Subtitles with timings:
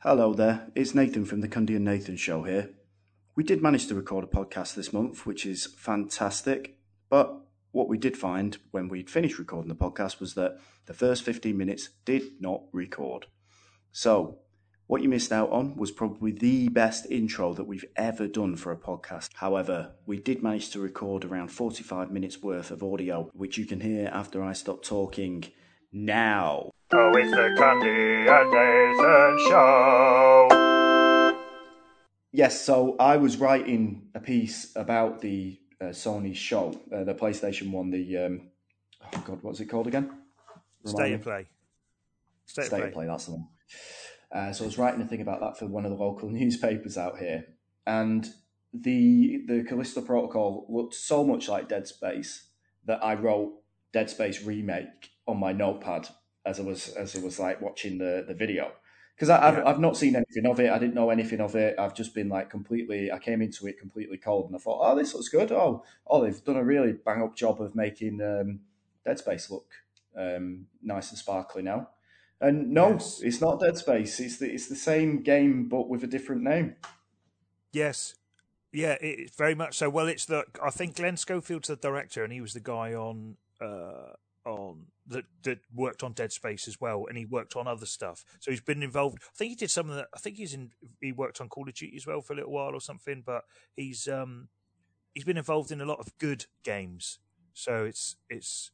[0.00, 2.68] Hello there, it's Nathan from the Cundy and Nathan Show here.
[3.34, 6.76] We did manage to record a podcast this month, which is fantastic,
[7.08, 7.34] but
[7.72, 11.56] what we did find when we'd finished recording the podcast was that the first 15
[11.56, 13.26] minutes did not record.
[13.90, 14.40] So,
[14.86, 18.72] what you missed out on was probably the best intro that we've ever done for
[18.72, 19.30] a podcast.
[19.36, 23.80] However, we did manage to record around 45 minutes worth of audio, which you can
[23.80, 25.44] hear after I stop talking
[26.04, 26.70] now.
[26.92, 30.48] Oh, it's the Cundy and Nathan Show.
[32.32, 37.70] Yes, so I was writing a piece about the uh, Sony show, uh, the PlayStation
[37.70, 38.50] One, the um,
[39.02, 40.10] oh god, what's it called again?
[40.84, 41.14] Remind State me.
[41.14, 41.46] of play.
[42.44, 43.04] State, State of of play.
[43.04, 43.48] Play, that's the one.
[44.32, 46.98] Uh, so I was writing a thing about that for one of the local newspapers
[46.98, 47.46] out here,
[47.86, 48.28] and
[48.74, 52.48] the the Callisto Protocol looked so much like Dead Space
[52.84, 53.54] that I wrote
[53.92, 56.08] Dead Space remake on my notepad
[56.44, 58.72] as I was as I was like watching the the video
[59.14, 59.68] because I've Yeah.
[59.68, 60.70] I've not seen anything of it.
[60.70, 61.78] I didn't know anything of it.
[61.78, 63.10] I've just been like completely.
[63.10, 65.50] I came into it completely cold, and I thought, oh, this looks good.
[65.52, 68.60] Oh, oh, they've done a really bang up job of making um,
[69.04, 69.70] Dead Space look
[70.16, 71.90] um, nice and sparkly now.
[72.40, 73.20] And no, Yes.
[73.22, 74.20] it's not Dead Space.
[74.20, 76.76] It's the it's the same game but with a different name.
[77.72, 78.14] Yes.
[78.72, 79.88] Yeah, it's very much so.
[79.88, 83.36] Well, it's the I think Glenn Schofield's the director, and he was the guy on
[83.60, 84.12] uh,
[84.44, 88.24] on that that worked on Dead Space as well, and he worked on other stuff.
[88.40, 89.18] So he's been involved.
[89.22, 90.08] I think he did some of that.
[90.14, 90.70] I think he's in.
[91.00, 93.22] He worked on Call of Duty as well for a little while or something.
[93.24, 93.44] But
[93.76, 94.48] he's um
[95.14, 97.18] he's been involved in a lot of good games.
[97.54, 98.70] So it's it's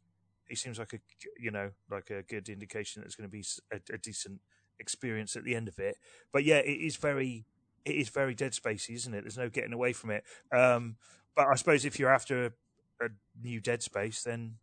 [0.49, 0.99] he seems like a
[1.39, 4.41] you know like a good indication that it's going to be a decent
[4.79, 5.97] experience at the end of it.
[6.33, 7.47] But yeah, it is very
[7.85, 9.23] it is very Dead Spacey, isn't it?
[9.23, 10.25] There's no getting away from it.
[10.53, 10.97] Um,
[11.35, 13.09] but I suppose if you're after a, a
[13.43, 14.57] new Dead Space, then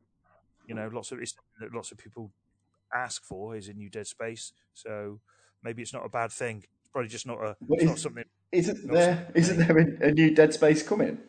[0.68, 2.32] you know lots of it's that lots of people
[2.94, 4.54] ask for is a new Dead Space.
[4.74, 5.20] So
[5.64, 6.64] maybe it's not a bad thing.
[6.82, 8.24] It's probably just not a it's not is- something.
[8.52, 11.20] Isn't Not there something isn't there a, a new Dead Space coming?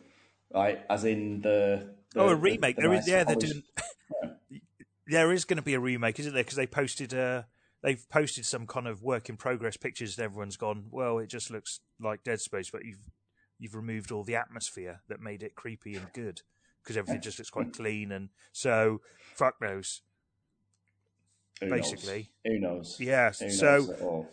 [0.53, 2.75] Right, as in the, the oh, a remake.
[2.77, 3.63] the there is, nice yeah, they're doing.
[5.07, 6.43] There is going to be a remake, isn't there?
[6.43, 7.43] Because they posted uh
[7.83, 10.85] they've posted some kind of work in progress pictures, and everyone's gone.
[10.89, 13.09] Well, it just looks like Dead Space, but you've
[13.59, 16.41] you've removed all the atmosphere that made it creepy and good
[16.81, 19.01] because everything just looks quite clean and so
[19.35, 20.01] fuck knows.
[21.61, 21.91] Who knows?
[21.91, 22.29] basically.
[22.45, 22.97] Who knows?
[22.99, 24.27] Yeah, Who knows so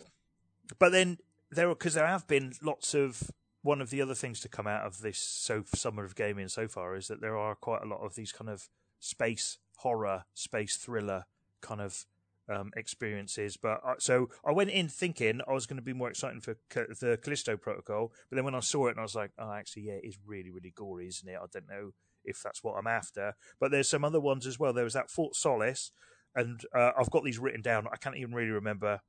[0.77, 1.17] but then
[1.51, 3.31] there are because there have been lots of
[3.61, 6.67] one of the other things to come out of this so summer of gaming so
[6.67, 8.69] far is that there are quite a lot of these kind of
[8.99, 11.25] space horror, space thriller
[11.61, 12.05] kind of
[12.49, 13.57] um, experiences.
[13.57, 16.55] But I, so I went in thinking I was going to be more excited for
[16.69, 19.51] Ca- the Callisto Protocol, but then when I saw it, and I was like, oh,
[19.51, 21.37] actually, yeah, it is really, really gory, isn't it?
[21.41, 21.91] I don't know
[22.25, 23.35] if that's what I'm after.
[23.59, 24.73] But there's some other ones as well.
[24.73, 25.91] There was that Fort Solis,
[26.35, 27.87] and uh, I've got these written down.
[27.91, 29.01] I can't even really remember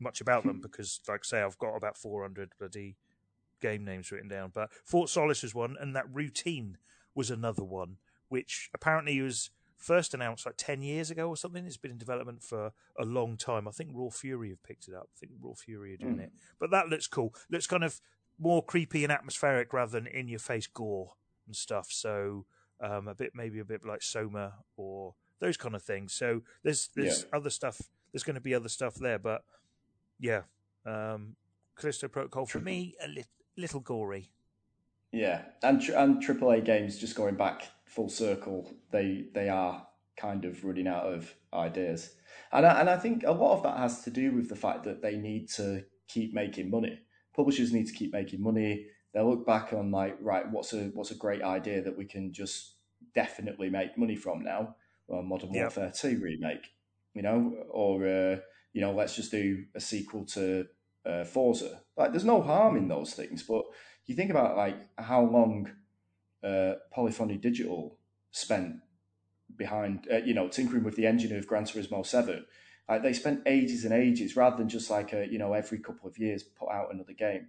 [0.00, 2.96] much about them because, like I say, I've got about 400 bloody
[3.60, 4.52] game names written down.
[4.54, 6.78] But Fort Solis was one, and that Routine
[7.14, 7.96] was another one,
[8.28, 11.64] which apparently was first announced like 10 years ago or something.
[11.64, 13.66] It's been in development for a long time.
[13.68, 15.08] I think Raw Fury have picked it up.
[15.16, 16.20] I think Raw Fury are doing Hmm.
[16.20, 16.32] it.
[16.58, 17.34] But that looks cool.
[17.50, 18.00] Looks kind of
[18.38, 21.14] more creepy and atmospheric rather than in your face gore
[21.46, 21.88] and stuff.
[21.90, 22.46] So
[22.80, 26.12] um, a bit, maybe a bit like Soma or those kind of things.
[26.12, 27.80] So there's there's other stuff.
[28.12, 29.44] There's going to be other stuff there, but
[30.18, 30.42] yeah,
[30.86, 31.36] um,
[31.76, 33.24] Callisto Protocol for me a li-
[33.56, 34.30] little gory.
[35.12, 38.70] Yeah, and tr- and AAA games just going back full circle.
[38.90, 42.14] They they are kind of running out of ideas,
[42.52, 44.84] and I, and I think a lot of that has to do with the fact
[44.84, 46.98] that they need to keep making money.
[47.34, 48.86] Publishers need to keep making money.
[49.14, 52.32] They look back on like right, what's a what's a great idea that we can
[52.32, 52.74] just
[53.14, 54.74] definitely make money from now?
[55.08, 55.62] Well, Modern Yep.
[55.62, 56.72] Warfare Two remake,
[57.14, 58.36] you know, or uh,
[58.72, 60.66] you know, let's just do a sequel to
[61.04, 61.80] uh, Forza.
[61.96, 63.64] Like, there's no harm in those things, but
[64.06, 65.70] you think about like how long
[66.44, 67.98] uh, Polyphony Digital
[68.30, 68.76] spent
[69.56, 72.44] behind, uh, you know, tinkering with the engine of Gran Turismo Seven.
[72.88, 76.08] Like they spent ages and ages, rather than just like a, you know, every couple
[76.08, 77.48] of years put out another game.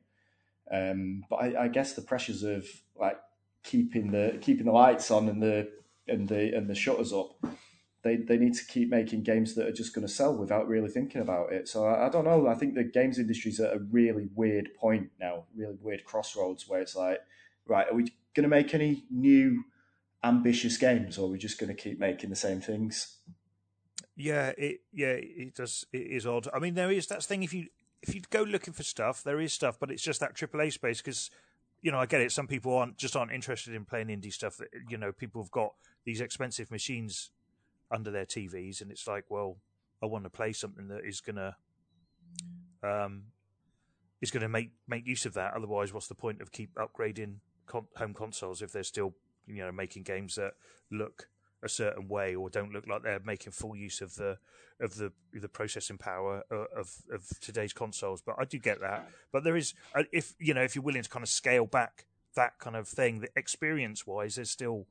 [0.72, 3.19] Um, but I, I guess the pressures of like
[3.63, 5.69] keeping the keeping the lights on and the
[6.10, 7.36] and the and the shutters up,
[8.04, 10.90] they they need to keep making games that are just going to sell without really
[10.90, 11.68] thinking about it.
[11.68, 12.48] So I, I don't know.
[12.48, 16.82] I think the games industry's at a really weird point now, really weird crossroads where
[16.82, 17.20] it's like,
[17.68, 18.04] right, are we
[18.34, 19.64] going to make any new
[20.24, 23.18] ambitious games, or are we just going to keep making the same things?
[24.16, 25.86] Yeah, it yeah it does.
[25.94, 26.48] It is odd.
[26.54, 27.44] I mean, there is that thing.
[27.44, 27.68] If you
[28.02, 31.02] if you go looking for stuff, there is stuff, but it's just that AAA space
[31.02, 31.32] because
[31.81, 32.31] you know I get it.
[32.31, 34.60] Some people aren't just aren't interested in playing indie stuff.
[34.88, 35.74] You know, people have got
[36.06, 37.31] these expensive machines
[37.92, 39.58] under their TVs, and it's like, well,
[40.02, 41.56] I want to play something that is gonna
[42.84, 43.24] um
[44.22, 45.54] is to make make use of that.
[45.54, 47.36] Otherwise, what's the point of keep upgrading
[47.66, 49.14] con- home consoles if they're still
[49.48, 50.54] you know making games that
[50.92, 51.30] look
[51.64, 54.38] a certain way or don't look like they're making full use of the
[54.80, 58.22] of the the processing power of of today's consoles.
[58.22, 59.10] But I do get that.
[59.32, 62.06] But there is uh, if you know if you're willing to kind of scale back
[62.36, 64.88] that kind of thing, the experience wise, there's still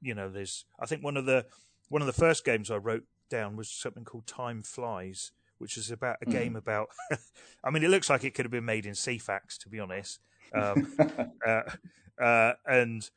[0.00, 1.46] you know there's I think one of the
[1.88, 5.90] one of the first games I wrote down was something called Time Flies, which is
[5.90, 6.32] about a mm.
[6.32, 6.88] game about.
[7.64, 10.20] I mean, it looks like it could have been made in Ceefax, to be honest.
[10.54, 10.96] Um,
[11.46, 11.62] uh,
[12.22, 13.08] uh, and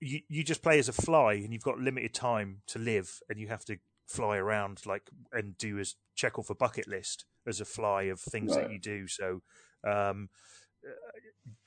[0.00, 3.38] you you just play as a fly, and you've got limited time to live, and
[3.38, 7.60] you have to fly around like and do as check off a bucket list as
[7.60, 8.64] a fly of things right.
[8.64, 9.06] that you do.
[9.08, 9.42] So,
[9.86, 10.28] um,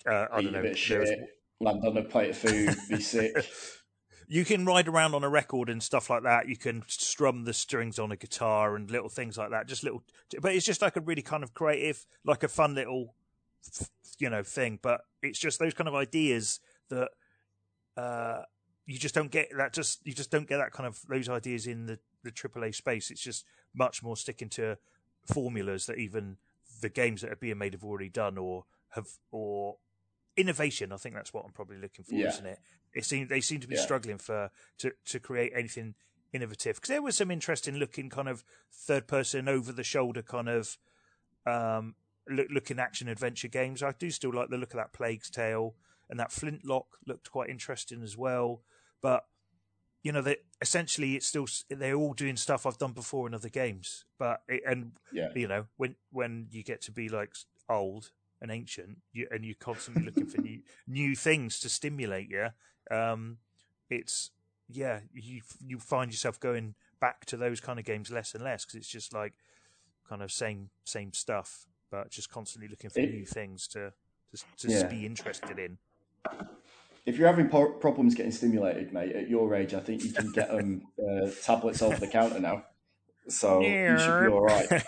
[0.08, 0.74] uh, uh I don't know.
[0.74, 1.20] Shit,
[1.60, 3.36] land on a plate of food, be sick.
[4.28, 6.50] you can ride around on a record and stuff like that.
[6.50, 9.68] You can strum the strings on a guitar and little things like that.
[9.68, 10.04] Just little,
[10.42, 13.16] but it's just like a really kind of creative, like a fun little,
[14.20, 14.80] you know, thing.
[14.82, 16.60] But it's just those kind of ideas
[16.90, 17.10] that
[17.98, 18.44] uh,
[18.86, 19.50] you just don't get.
[19.58, 22.76] That just you just don't get that kind of those ideas in the the AAA
[22.76, 23.12] space.
[23.12, 24.78] It's just much more sticking to
[25.26, 26.38] formulas that even
[26.82, 29.78] the games that are being made have already done or have or
[30.38, 30.92] innovation.
[30.92, 32.30] I think that's what I'm probably looking for, yeah.
[32.30, 32.60] isn't it?
[32.94, 33.82] It seems they seem to be yeah.
[33.82, 35.96] struggling for to to create anything
[36.34, 40.50] innovative because there was some interesting looking kind of third person over the shoulder kind
[40.50, 40.78] of
[41.46, 41.96] um,
[42.30, 43.82] look, looking action adventure games.
[43.84, 45.76] I do still like the look of that Plague's Tale
[46.10, 48.62] and that Flintlock looked quite interesting as well.
[49.02, 49.26] But
[50.04, 53.50] you know, they essentially it's still they're all doing stuff I've done before in other
[53.50, 54.06] games.
[54.18, 55.30] But it, and yeah.
[55.36, 57.36] you know when when you get to be like
[57.70, 58.12] old
[58.42, 62.50] and ancient, you, and you're constantly looking for new new things to stimulate you.
[62.90, 63.38] Um,
[63.90, 64.32] it's
[64.70, 68.66] yeah, you you find yourself going back to those kind of games less and less
[68.66, 69.34] because it's just like
[70.08, 73.94] kind of same same stuff, but just constantly looking for it, new things to
[74.36, 74.88] to, to yeah.
[74.88, 75.78] be interested in.
[77.06, 80.50] If you're having problems getting stimulated, mate, at your age, I think you can get
[80.50, 82.64] them um, uh, tablets off the counter now
[83.30, 84.68] so you should be all right.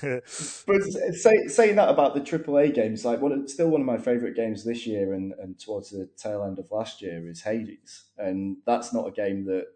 [0.66, 0.82] but
[1.14, 4.64] say, saying that about the AAA games, like one, still one of my favourite games
[4.64, 8.94] this year and, and towards the tail end of last year is Hades, and that's
[8.94, 9.66] not a game that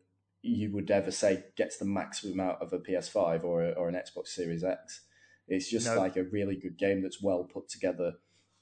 [0.43, 3.97] you would ever say gets the maximum out of a PS5 or a, or an
[3.97, 5.01] Xbox Series X.
[5.49, 5.97] It's just no.
[5.97, 8.15] like a really good game that's well put together,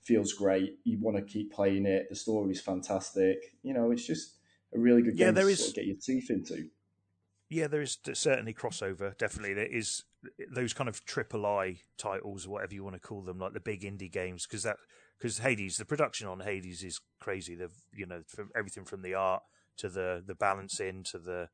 [0.02, 0.78] feels great.
[0.84, 2.06] You want to keep playing it.
[2.10, 3.38] The story's fantastic.
[3.62, 4.36] You know, it's just
[4.74, 6.68] a really good game yeah, there to is, sort of get your teeth into.
[7.48, 9.16] Yeah, there is certainly crossover.
[9.16, 10.04] Definitely, there is
[10.50, 13.60] those kind of triple I titles, or whatever you want to call them, like the
[13.60, 14.76] big indie games, because that
[15.18, 17.54] because Hades, the production on Hades is crazy.
[17.54, 19.42] The you know from everything from the art
[19.78, 21.48] to the the balancing to the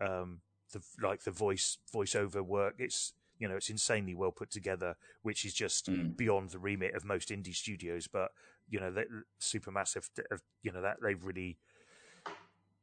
[0.00, 0.40] um
[0.72, 2.74] the like the voice voiceover work.
[2.78, 6.16] It's you know it's insanely well put together, which is just mm.
[6.16, 8.06] beyond the remit of most indie studios.
[8.06, 8.30] But
[8.68, 8.94] you know,
[9.40, 10.08] Supermassive,
[10.62, 11.58] you know that they've really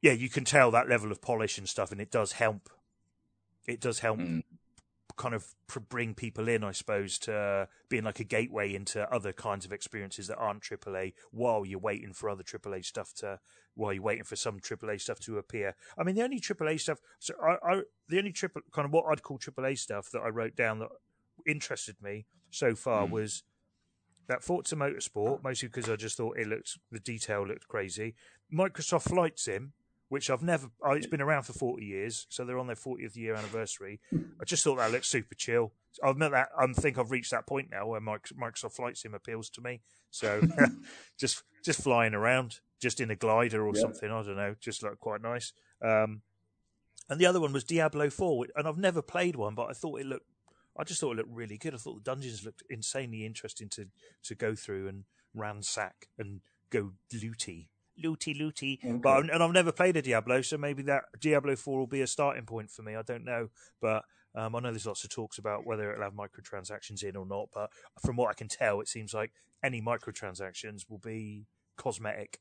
[0.01, 2.69] yeah, you can tell that level of polish and stuff, and it does help.
[3.65, 4.43] It does help mm.
[5.17, 5.45] Kind of
[5.89, 10.27] bring people in, I suppose, to being like a gateway into other kinds of experiences
[10.27, 13.39] that aren't AAA while you're waiting for other AAA stuff to,
[13.73, 15.75] while you're waiting for some AAA stuff to appear.
[15.97, 19.05] I mean, the only AAA stuff, so I, I the only triple kind of what
[19.11, 20.89] I'd call AAA stuff that I wrote down that
[21.45, 23.11] interested me so far mm.
[23.11, 23.43] was
[24.27, 28.15] that Forza Motorsport, mostly because I just thought it looked, the detail looked crazy.
[28.53, 29.73] Microsoft Flight Sim,
[30.09, 30.67] which I've never.
[30.81, 33.99] Oh, it's been around for forty years, so they're on their fortieth year anniversary.
[34.13, 35.73] I just thought that looked super chill.
[36.03, 39.49] I've met that I think I've reached that point now where Microsoft Flight Sim appeals
[39.51, 39.81] to me.
[40.11, 40.41] So
[41.19, 44.09] just just flying around, just in a glider or something.
[44.09, 45.53] I don't know, just looked quite nice.
[45.81, 46.21] Um,
[47.09, 49.99] and the other one was Diablo Four, and I've never played one, but I thought
[49.99, 50.27] it looked.
[50.79, 51.73] I just thought it looked really good.
[51.73, 53.87] I thought the dungeons looked insanely interesting to
[54.23, 57.69] to go through and ransack and go looty
[58.01, 58.79] looty looty.
[58.83, 58.93] Okay.
[58.97, 62.07] But and I've never played a Diablo, so maybe that Diablo Four will be a
[62.07, 62.95] starting point for me.
[62.95, 63.49] I don't know,
[63.81, 64.03] but
[64.35, 67.49] um, I know there's lots of talks about whether it'll have microtransactions in or not.
[67.53, 67.71] But
[68.05, 69.31] from what I can tell, it seems like
[69.63, 72.39] any microtransactions will be cosmetic,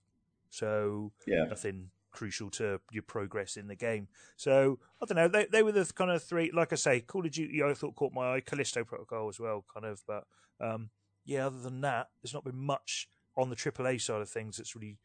[0.50, 1.44] so yeah.
[1.44, 4.08] nothing crucial to your progress in the game.
[4.36, 5.28] So I don't know.
[5.28, 6.50] They they were the kind of three.
[6.52, 7.62] Like I say, Call of Duty.
[7.62, 8.40] I thought caught my eye.
[8.40, 10.02] Callisto Protocol as well, kind of.
[10.06, 10.24] But
[10.60, 10.90] um,
[11.24, 14.74] yeah, other than that, there's not been much on the AAA side of things that's
[14.74, 14.98] really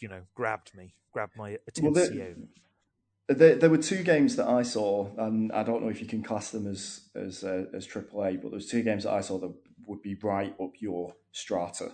[0.00, 1.92] you know grabbed me, grabbed my attention.
[1.92, 6.06] Well, there, there, were two games that I saw, and I don't know if you
[6.06, 9.20] can class them as as uh, as AAA, but there was two games that I
[9.20, 9.52] saw that
[9.86, 11.92] would be right up your strata.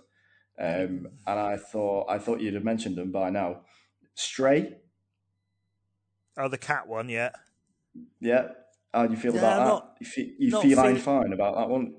[0.59, 3.63] Um, and I thought I thought you'd have mentioned them by now.
[4.15, 4.77] Stray.
[6.37, 7.31] Oh, the cat one, yeah.
[8.21, 8.49] Yeah.
[8.93, 9.65] How do you feel No, about that?
[9.67, 11.95] not- you fe- you not feeling- fine about that one?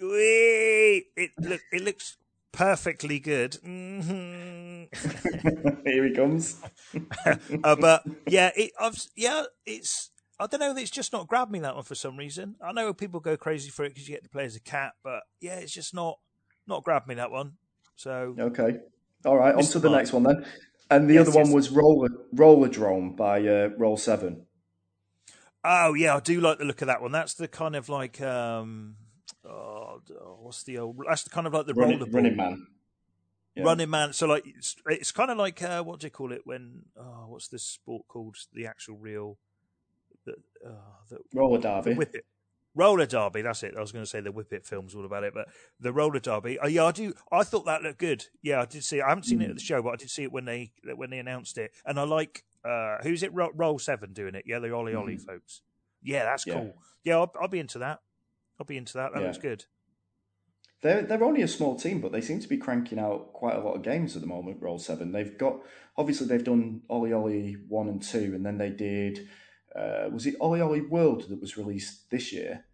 [0.00, 1.06] Whee!
[1.16, 2.18] It look it looks
[2.52, 3.52] perfectly good.
[3.64, 4.88] Mhm.
[5.86, 6.60] Here he comes.
[7.64, 10.10] uh, but yeah, it, I've, yeah, it's.
[10.38, 10.76] I don't know.
[10.76, 12.56] It's just not grabbed me that one for some reason.
[12.62, 14.92] I know people go crazy for it because you get to play as a cat,
[15.02, 16.18] but yeah, it's just not
[16.66, 17.54] not grabbed me that one.
[17.94, 18.78] So Okay.
[19.24, 20.00] All right, on to the Mark.
[20.00, 20.44] next one then.
[20.90, 21.54] And the Yes, other one yes.
[21.54, 24.44] was Roller Rollerdrome by uh, Roll Seven.
[25.64, 27.12] Oh yeah, I do like the look of that one.
[27.12, 28.96] That's the kind of like um,
[29.48, 30.00] oh,
[30.40, 30.96] what's the old?
[31.08, 32.66] That's kind of like the Running, roller running Man.
[33.54, 33.64] Yeah.
[33.64, 34.12] running man.
[34.12, 36.82] So like it's, it's kind of like uh, what do you call it when?
[36.98, 38.36] Oh, what's this sport called?
[38.52, 39.38] The actual real,
[40.26, 40.32] the
[40.66, 40.70] uh,
[41.08, 41.94] the, Roller the Derby.
[41.94, 42.24] whip it.
[42.74, 43.72] Roller Derby, that's it.
[43.74, 45.48] I was going to say the Whip It film's all about it, but
[45.80, 46.58] the Roller Derby.
[46.62, 47.14] Oh, yeah, I do.
[47.32, 48.26] I thought that looked good.
[48.42, 48.98] Yeah, I did see.
[48.98, 49.02] it.
[49.02, 51.08] I haven't seen it at the show, but I did see it when they when
[51.08, 51.70] they announced it.
[51.86, 53.32] And I like uh who's it?
[53.32, 54.44] Ro- Roll Seven doing it.
[54.46, 55.62] Yeah, the OlliOlli folks.
[56.02, 56.54] Yeah, that's Yeah.
[56.54, 56.74] cool.
[57.02, 58.00] Yeah, I'll, I'll be into that.
[58.58, 59.12] I'll be into that.
[59.12, 59.26] That Yeah.
[59.26, 59.64] looks good.
[60.82, 63.60] They're they're only a small team, but they seem to be cranking out quite a
[63.60, 64.60] lot of games at the moment.
[64.60, 65.12] Roll Seven.
[65.12, 65.60] They've got
[65.96, 69.26] obviously they've done OlliOlli one and two, and then they did.
[69.74, 72.64] Uh, was it OlliOlli World that was released this year?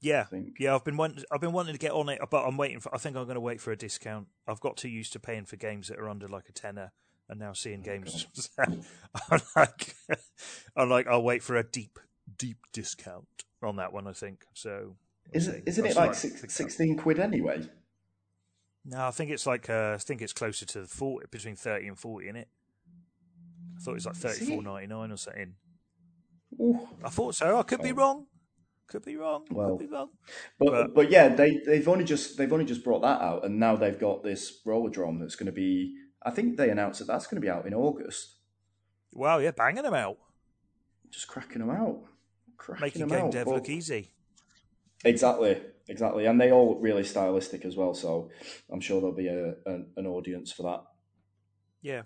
[0.00, 0.56] Yeah, I think.
[0.60, 0.74] yeah.
[0.74, 2.94] I've been wanting, I've been wanting to get on it, but I'm waiting for.
[2.94, 4.28] I think I'm going to wait for a discount.
[4.46, 6.92] I've got too used to paying for games that are under like a tenner,
[7.28, 8.26] and now seeing games.
[8.58, 9.96] I'm like,
[10.76, 11.98] I'm like, I'll wait for a deep,
[12.36, 13.26] deep discount
[13.62, 14.06] on that one.
[14.06, 14.96] I think so.
[15.32, 15.62] Isn't see.
[15.66, 17.62] isn't it like six, sixteen quid anyway?
[18.84, 21.98] No, I think it's like uh, I think it's closer to forty, between thirty and
[21.98, 22.48] forty in it.
[23.76, 24.48] I thought it was like Is thirty it?
[24.48, 25.54] four ninety nine or something.
[26.60, 26.88] Ooh.
[27.04, 27.58] I thought so.
[27.58, 27.96] I could be Oh.
[27.96, 28.26] wrong.
[28.86, 29.44] Could be wrong.
[29.50, 30.08] Well, could be wrong.
[30.58, 33.60] But, But- but yeah, they they've only just they've only just brought that out, and
[33.60, 35.94] now they've got this Rollerdrome that's going to be.
[36.22, 38.36] I think they announced that that's going to be out in August.
[39.12, 40.18] Wow, yeah, banging them out,
[41.10, 42.00] Just cracking them out,
[42.56, 43.32] cracking making them game out.
[43.32, 44.12] dev look easy.
[45.04, 47.94] Exactly, exactly, and they all look really stylistic as well.
[47.94, 48.30] So
[48.70, 50.82] I'm sure there'll be a, an, an audience for that.
[51.80, 52.02] Yeah.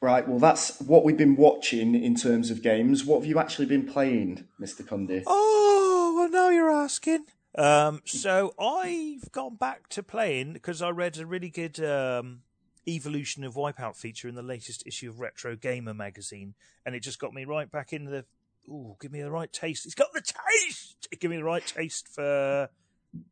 [0.00, 3.04] Right, well, that's what we've been watching in terms of games.
[3.04, 5.22] What have you actually been playing, Mister Cundy?
[5.26, 7.26] Oh, well, now you're asking.
[7.54, 12.42] Um, so I've gone back to playing because I read a really good um,
[12.86, 17.18] evolution of Wipeout feature in the latest issue of Retro Gamer magazine, and it just
[17.18, 18.24] got me right back into the.
[18.68, 19.86] Ooh, give me the right taste.
[19.86, 21.08] It's got the taste.
[21.18, 22.68] Give me the right taste for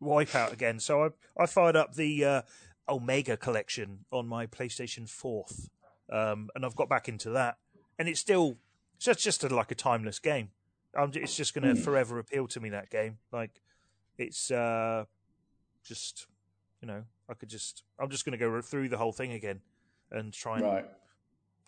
[0.03, 0.81] Wipeout again.
[0.81, 1.09] So I
[1.43, 2.43] I fired up the uh,
[2.89, 5.71] Omega collection on my PlayStation Fourth,
[6.13, 7.57] um, and I've got back into that,
[7.99, 8.57] and it's still
[8.97, 10.51] it's just just a, like a timeless game.
[10.95, 13.19] I'm, it's just going to forever appeal to me that game.
[13.33, 13.63] Like
[14.19, 15.05] it's uh,
[15.85, 16.27] just
[16.83, 19.61] you know I could just I'm just going to go through the whole thing again
[20.11, 20.85] and try and Right,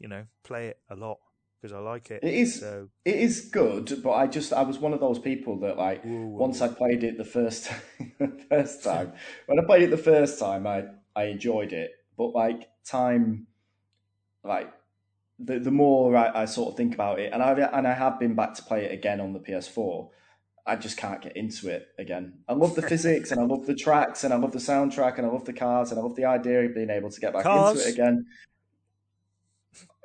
[0.00, 1.19] you know play it a lot
[1.61, 2.25] because I like it.
[2.25, 5.61] it is So it is good, but I just I was one of those people
[5.61, 7.71] that like whoa, once I played it the first
[8.19, 9.12] the first time
[9.47, 13.47] when I played it the first time I I enjoyed it, but like time
[14.45, 14.73] like
[15.38, 18.19] the the more I, I sort of think about it, and I and I have
[18.19, 20.11] been back to play it again on the PS4.
[20.64, 22.35] I just can't get into it again.
[22.49, 25.26] I love the physics and I love the tracks and I love the soundtrack and
[25.26, 27.42] I love the cars and I love the idea of being able to get back
[27.42, 27.76] Cars.
[27.78, 28.26] into it again.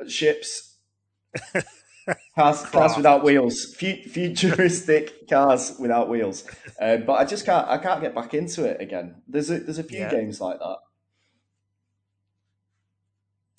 [0.08, 0.78] Ships,
[2.36, 6.44] cars, cars without wheels, Fu- futuristic cars without wheels.
[6.80, 7.68] Uh, but I just can't.
[7.68, 9.22] I can't get back into it again.
[9.28, 10.10] There's a there's a few Yeah.
[10.12, 10.78] games like that.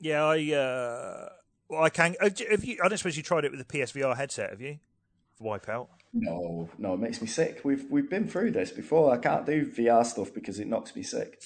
[0.01, 1.29] yeah, I uh,
[1.69, 2.15] well I can.
[2.21, 2.79] uh, Have you?
[2.83, 4.79] I don't suppose you tried it with the PSVR headset, have you?
[5.41, 5.89] Wipeout.
[6.13, 7.61] No, no, it makes me sick.
[7.65, 9.13] We've we've been through this before.
[9.13, 11.43] I can't do VR stuff because it knocks me sick.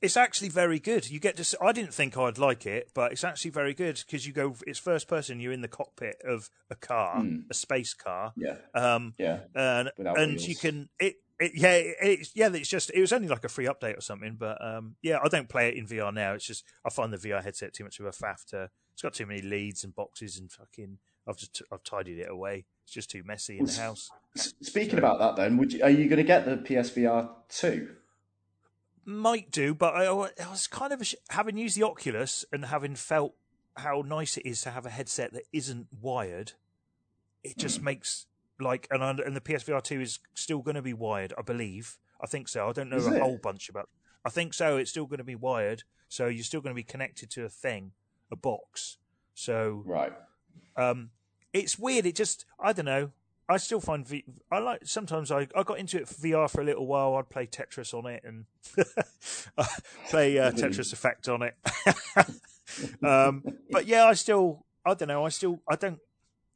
[0.00, 1.10] It's actually very good.
[1.10, 1.58] You get to.
[1.60, 4.54] I didn't think I'd like it, but it's actually very good because you go.
[4.66, 5.40] It's first person.
[5.40, 8.32] You're in the cockpit of a car, a space car.
[8.36, 9.40] Yeah, Um, yeah.
[9.56, 10.46] and Without and wheels.
[10.48, 11.16] you can it.
[11.40, 12.48] It, yeah, it, it's yeah.
[12.52, 15.28] It's just it was only like a free update or something, but um, yeah, I
[15.28, 16.34] don't play it in VR now.
[16.34, 18.44] It's just I find the VR headset too much of a faff.
[18.50, 20.98] To it's got too many leads and boxes and fucking.
[21.28, 22.66] I've just I've tidied it away.
[22.88, 24.10] It's just too messy in the house.
[24.34, 27.96] Speaking about that, then, would you, are you going to get the PSVR two?
[29.04, 33.34] Might do, but I, I was kind of having used the Oculus and having felt
[33.76, 36.52] how nice it is to have a headset that isn't wired.
[37.44, 38.24] It just makes
[38.58, 41.98] like and and the PSVR two is still going to be wired, I believe.
[42.22, 42.70] I think so.
[42.70, 43.20] I don't know Is a it?
[43.20, 43.90] whole bunch about.
[44.24, 44.78] I think so.
[44.78, 47.50] It's still going to be wired, so you're still going to be connected to a
[47.50, 47.92] thing,
[48.32, 48.96] a box.
[49.34, 50.14] So Right.
[50.74, 51.10] um,
[51.60, 52.06] it's weird.
[52.06, 53.12] It just I don't know.
[53.50, 56.60] I still find v- I like sometimes I, I got into it for VR for
[56.60, 57.14] a little while.
[57.14, 58.44] I'd play Tetris on it and
[60.10, 61.54] play uh, Tetris Effect on it.
[63.04, 65.24] um, but yeah, I still I don't know.
[65.24, 65.98] I still I don't.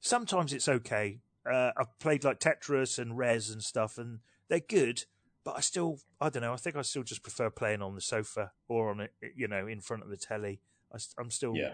[0.00, 1.20] Sometimes it's okay.
[1.50, 5.04] Uh, I've played like Tetris and Rez and stuff, and they're good.
[5.44, 6.52] But I still, I don't know.
[6.52, 9.66] I think I still just prefer playing on the sofa or on it, you know,
[9.66, 10.60] in front of the telly.
[10.92, 11.72] I, am still, Yeah.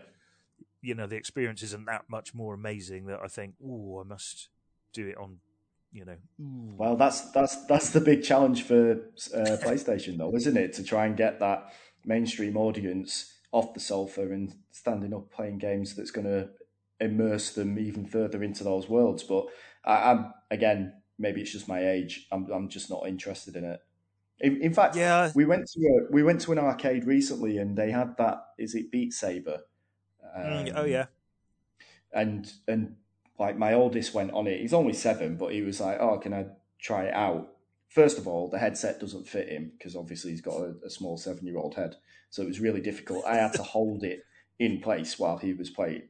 [0.81, 4.49] You know, the experience isn't that much more amazing that I think, oh, I must
[4.93, 5.39] do it on,
[5.93, 6.17] you know.
[6.41, 10.73] ooh." Well, that's that's that's the big challenge for uh, PlayStation, though, isn't it?
[10.75, 11.73] To try and get that
[12.05, 16.51] mainstream audience off the sofa and standing up playing games that's going to
[17.01, 19.23] immerse them even further into those worlds.
[19.23, 19.47] But
[19.85, 22.27] I, I'm again, maybe it's just my age.
[22.31, 23.81] I'm I'm just not interested in it.
[24.41, 27.77] In, in fact, yeah, we went to a, we went to an arcade recently, and
[27.77, 28.39] they had that.
[28.57, 29.61] Is it Beat Saber?
[30.43, 31.07] Mm, Um, oh yeah,
[32.13, 32.97] and and
[33.39, 34.61] like my oldest went on it.
[34.61, 36.47] He's only seven, but he was like, "Oh, can I
[36.81, 37.55] try it out?"
[37.89, 41.17] First of all, the headset doesn't fit him because obviously he's got a, a small
[41.17, 41.97] seven-year-old head,
[42.31, 43.25] so it was really difficult.
[43.27, 44.25] I had to hold it
[44.59, 46.09] in place while he was playing,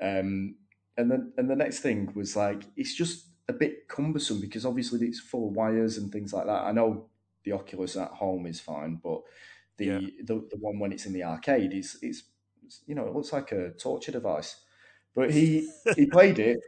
[0.00, 0.56] um,
[0.96, 5.06] and then and the next thing was like it's just a bit cumbersome because obviously
[5.06, 6.64] it's full of wires and things like that.
[6.64, 7.08] I know
[7.44, 9.22] the Oculus at home is fine, but
[9.78, 10.00] the Yeah.
[10.24, 12.24] the, the one when it's in the arcade is is
[12.86, 14.56] you know it looks like a torture device.
[15.14, 16.58] But he he played it,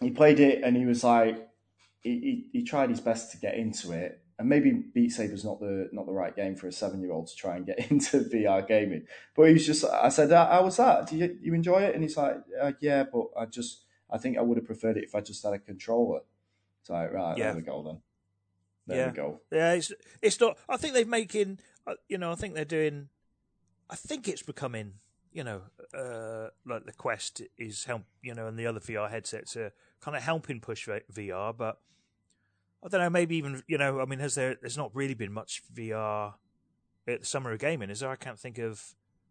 [0.00, 1.48] he played it, and he was like
[2.00, 4.20] he, he, he tried his best to get into it.
[4.40, 7.26] And maybe Beat Saber's not the not the right game for a seven year old
[7.28, 9.04] to try and get into VR gaming.
[9.36, 11.08] But he was just I said, "How was that?
[11.08, 14.38] Do you, you enjoy it?" And he's like, uh, "Yeah, but I just I think
[14.38, 16.20] I would have preferred it if I just had a controller."
[16.84, 17.46] So like, right, Yeah.
[17.48, 18.00] there we go then.
[18.86, 19.06] There Yeah.
[19.10, 19.40] we go.
[19.52, 19.72] yeah.
[19.74, 19.92] It's
[20.22, 20.56] it's not.
[20.68, 21.58] I think they're making.
[21.86, 23.08] uh, You know, I think they're doing.
[23.90, 24.94] I think it's becoming.
[25.38, 25.62] You know,
[25.96, 28.02] uh, like the Quest is help.
[28.22, 31.78] You know, and the other VR headsets are kind of helping push VR, but
[32.84, 33.08] I don't know.
[33.08, 34.00] Maybe even you know.
[34.00, 34.56] I mean, has there?
[34.60, 36.34] There's not really been much VR
[37.06, 38.10] at the Summer of Gaming, is there?
[38.10, 38.82] I can't think of.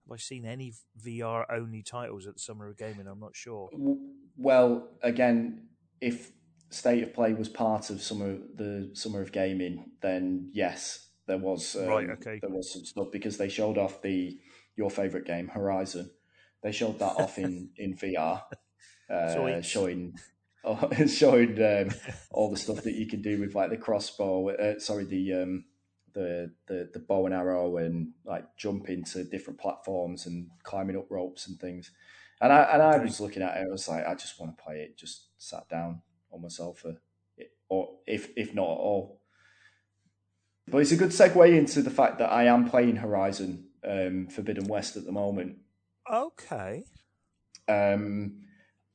[0.07, 0.71] Have I seen any
[1.05, 3.05] VR only titles at the Summer of Gaming?
[3.05, 3.69] I'm not sure.
[4.37, 5.67] Well, again,
[5.99, 6.31] if
[6.69, 11.75] State of Play was part of summer the summer of gaming, then yes, there was
[11.75, 12.39] um, Right, okay.
[12.41, 14.37] there was some stuff because they showed off the
[14.77, 16.09] your favorite game Horizon.
[16.63, 18.43] They showed that off in in VR,
[19.09, 20.17] uh, showing
[21.07, 21.89] showing um,
[22.31, 24.49] all the stuff that you can do with like the crossbow.
[24.49, 25.65] Uh, sorry, the um,
[26.13, 31.05] the, the the bow and arrow and like jumping to different platforms and climbing up
[31.09, 31.91] ropes and things.
[32.41, 33.65] And I and I was looking at it.
[33.67, 34.97] I was like, I just want to play it.
[34.97, 36.97] Just sat down on my sofa,
[37.69, 39.21] or if if not at all.
[40.69, 44.67] But it's a good segue into the fact that I am playing Horizon um, Forbidden
[44.67, 45.57] West at the moment.
[46.11, 46.83] Okay.
[47.67, 48.43] Um,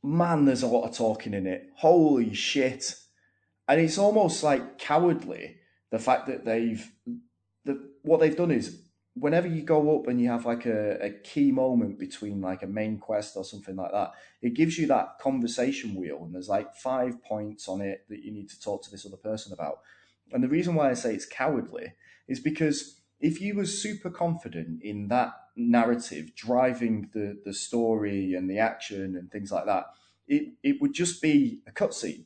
[0.03, 1.71] man, there's a lot of talking in it.
[1.77, 2.95] Holy shit!
[3.68, 5.57] And it's almost like cowardly
[5.90, 6.90] the fact that they've
[7.64, 8.83] the what they've done is
[9.14, 12.66] whenever you go up and you have like a, a key moment between like a
[12.66, 16.75] main quest or something like that, it gives you that conversation wheel, and there's like
[16.75, 19.81] five points on it that you need to talk to this other person about.
[20.33, 21.92] And the reason why I say it's cowardly
[22.27, 28.50] is because if you were super confident in that narrative driving the, the story and
[28.50, 29.87] the action and things like that,
[30.26, 32.24] it, it would just be a cutscene.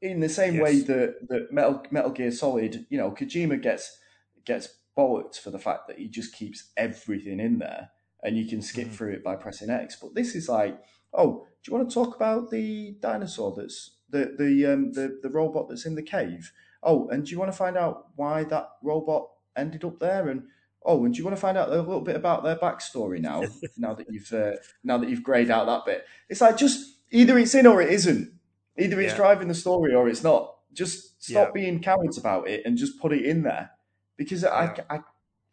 [0.00, 3.98] In the same way that, that Metal Metal Gear Solid, you know, Kojima gets
[4.44, 7.90] gets bollocked for the fact that he just keeps everything in there
[8.22, 8.92] and you can skip Mhm.
[8.92, 9.96] through it by pressing X.
[10.00, 10.80] But this is like,
[11.12, 15.30] oh, do you want to talk about the dinosaur that's the the um the, the
[15.30, 16.52] robot that's in the cave?
[16.84, 20.28] Oh, and do you want to find out why that robot ended up there?
[20.28, 20.44] And
[20.84, 23.44] oh, and do you want to find out a little bit about their backstory now?
[23.76, 24.52] now that you've uh,
[24.84, 27.90] now that you've grayed out that bit, it's like just either it's in or it
[27.90, 28.32] isn't.
[28.78, 29.16] Either it's Yeah.
[29.16, 30.56] driving the story or it's not.
[30.72, 31.52] Just stop Yeah.
[31.52, 33.70] being cowards about it and just put it in there.
[34.16, 34.82] Because Yeah.
[34.88, 35.00] I, I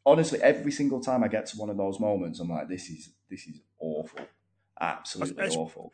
[0.06, 3.10] honestly every single time I get to one of those moments, I'm like, this is
[3.30, 4.22] this is awful,
[4.80, 5.92] absolutely That's- awful.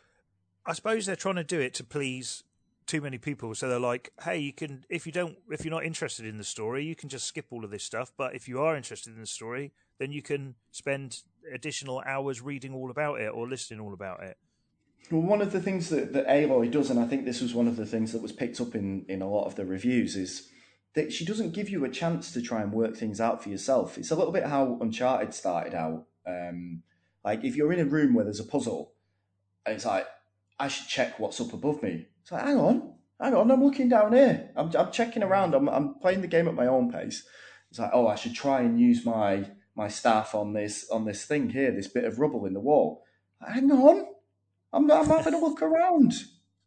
[0.68, 2.44] I suppose they're trying to do it to please
[2.86, 3.54] too many people.
[3.56, 6.44] So they're like, "Hey, you can if you don't if you're not interested in the
[6.44, 8.12] story, you can just skip all of this stuff.
[8.16, 12.74] But if you are interested in the story, then you can spend additional hours reading
[12.74, 14.38] all about it or listening all about it."
[15.12, 17.68] Well, one of the things that, that Aloy does, and I think this was one
[17.68, 20.50] of the things that was picked up in, in a lot of the reviews, is
[20.96, 23.98] that she doesn't give you a chance to try and work things out for yourself.
[23.98, 26.08] It's a little bit how Uncharted started out.
[26.26, 26.82] Um,
[27.24, 28.94] like, if you're in a room where there's a puzzle,
[29.66, 30.08] and it's like,
[30.60, 32.08] I should check what's up above me.
[32.26, 34.50] It's like, hang on, hang on, I'm looking down here.
[34.56, 35.54] I'm, I'm checking around.
[35.54, 37.24] I'm, I'm playing the game at my own pace.
[37.70, 41.24] It's like, oh, I should try and use my my staff on this on this
[41.26, 43.04] thing here, this bit of rubble in the wall.
[43.48, 44.08] Hang on,
[44.74, 46.14] I'm, I'm having a look around.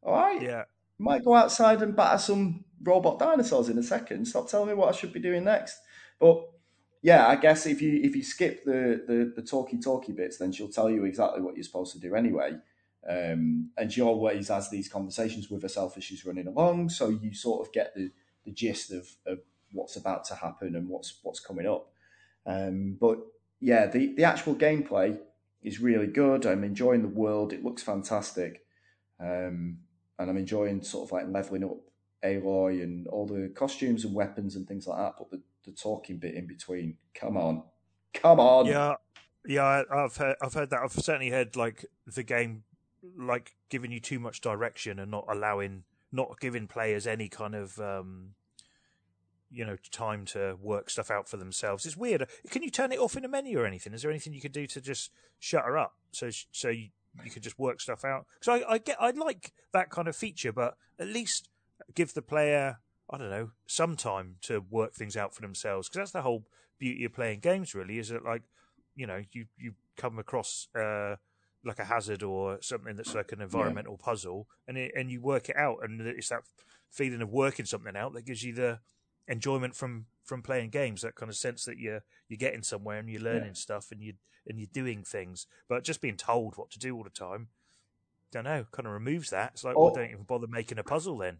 [0.00, 0.64] All right, Yeah,
[0.96, 4.26] might go outside and batter some robot dinosaurs in a second.
[4.26, 5.76] Stop telling me what I should be doing next.
[6.20, 6.40] But
[7.02, 10.52] yeah, I guess if you if you skip the the, the talky talky bits, then
[10.52, 12.58] she'll tell you exactly what you're supposed to do anyway.
[13.08, 17.34] Um, and she always has these conversations with herself as she's running along, so you
[17.34, 18.10] sort of get the,
[18.44, 19.38] the gist of, of
[19.72, 21.90] what's about to happen and what's what's coming up.
[22.44, 23.18] Um, but
[23.60, 25.18] yeah, the, the actual gameplay
[25.62, 26.46] is really good.
[26.46, 27.52] I'm enjoying the world.
[27.52, 28.64] It looks fantastic.
[29.20, 29.78] Um,
[30.18, 31.78] and I'm enjoying sort of like leveling up
[32.24, 35.14] Aloy and all the costumes and weapons and things like that.
[35.18, 37.62] But the, the talking bit in between, come on,
[38.14, 38.66] come on.
[38.66, 38.94] Yeah,
[39.46, 40.80] yeah, I've heard, I've heard that.
[40.82, 42.64] I've certainly heard like the game,
[43.16, 47.78] like giving you too much direction and not allowing, not giving players any kind of,
[47.78, 48.34] um,
[49.50, 51.86] you know, time to work stuff out for themselves.
[51.86, 52.28] It's weird.
[52.50, 53.94] Can you turn it off in a menu or anything?
[53.94, 56.88] Is there anything you could do to just shut her up so so you,
[57.24, 58.26] you could just work stuff out?
[58.38, 61.48] Because I, I get I like that kind of feature, but at least
[61.94, 62.78] give the player
[63.10, 65.88] I don't know some time to work things out for themselves.
[65.88, 66.44] Because that's the whole
[66.78, 67.74] beauty of playing games.
[67.74, 68.42] Really, is that like
[68.94, 70.68] you know you you come across.
[70.78, 71.16] Uh,
[71.68, 74.04] like a hazard or something that's like an environmental yeah.
[74.04, 76.42] puzzle, and it, and you work it out, and it's that
[76.90, 78.80] feeling of working something out that gives you the
[79.28, 81.02] enjoyment from from playing games.
[81.02, 83.52] That kind of sense that you're you're getting somewhere and you're learning yeah.
[83.54, 84.14] stuff and you
[84.46, 85.46] and you're doing things.
[85.68, 87.48] But just being told what to do all the time,
[88.32, 89.52] don't know, kind of removes that.
[89.54, 91.38] It's like, oh, well, don't even bother making a puzzle then.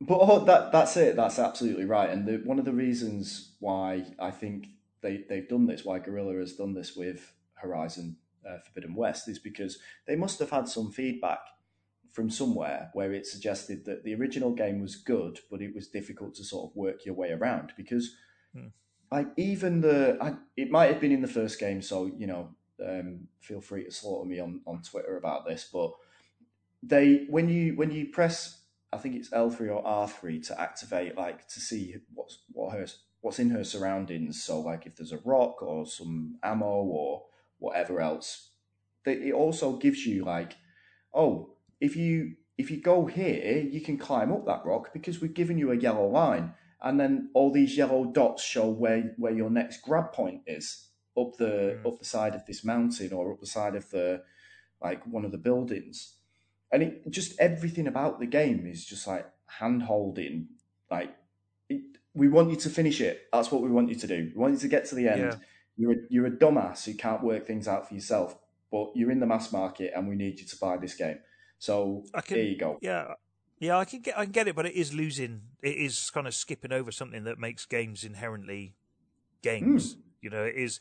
[0.00, 1.16] But oh, that that's it.
[1.16, 2.10] That's absolutely right.
[2.10, 4.68] And the, one of the reasons why I think
[5.02, 8.16] they they've done this, why Guerrilla has done this with Horizon
[8.48, 11.40] uh, Forbidden West, is because they must have had some feedback
[12.12, 16.34] from somewhere where it suggested that the original game was good, but it was difficult
[16.36, 18.16] to sort of work your way around because,
[18.54, 18.68] hmm.
[19.10, 22.50] like, even the I, it might have been in the first game, so you know,
[22.84, 25.92] um, feel free to slaughter me on on Twitter about this, but
[26.82, 28.60] they when you when you press
[28.94, 32.76] I think it's L three or R three to activate like to see what's what
[32.76, 32.86] her
[33.22, 34.42] what's in her surroundings.
[34.42, 37.24] So like if there's a rock or some ammo or
[37.64, 38.50] whatever else,
[39.06, 40.56] it also gives you like,
[41.12, 41.50] oh,
[41.80, 45.58] if you if you go here, you can climb up that rock because we've given
[45.58, 49.82] you a yellow line, and then all these yellow dots show where where your next
[49.82, 51.86] grab point is up the mm.
[51.86, 54.22] up the side of this mountain or up the side of the
[54.80, 56.16] like one of the buildings,
[56.70, 60.48] and it just everything about the game is just like hand holding,
[60.90, 61.14] like.
[61.68, 61.80] It,
[62.16, 63.22] we want you to finish it.
[63.32, 64.30] That's what we want you to do.
[64.34, 65.20] We want you to get to the end.
[65.20, 65.36] Yeah.
[65.76, 68.38] You're a, you're a dumbass who can't work things out for yourself,
[68.70, 71.18] but you're in the mass market and we need you to buy this game.
[71.58, 72.78] So can, there you go.
[72.80, 73.14] Yeah,
[73.58, 75.42] yeah, I can get I can get it, but it is losing.
[75.62, 78.74] It is kind of skipping over something that makes games inherently
[79.42, 79.94] games.
[79.94, 79.98] Mm.
[80.20, 80.80] You know, it is.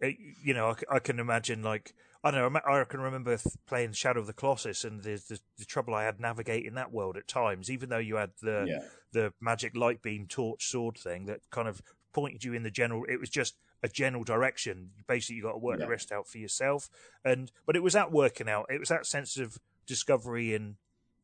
[0.00, 2.60] It, you know, I, I, can imagine like I don't know.
[2.64, 6.18] I can remember playing Shadow of the Colossus and the, the, the trouble I had
[6.20, 7.70] navigating that world at times.
[7.70, 8.88] Even though you had the yeah.
[9.12, 13.04] the magic light beam torch sword thing that kind of pointed you in the general.
[13.08, 14.90] It was just a general direction.
[15.06, 15.86] Basically, you got to work yeah.
[15.86, 16.90] the rest out for yourself.
[17.24, 18.66] And but it was that working out.
[18.68, 20.76] It was that sense of discovery and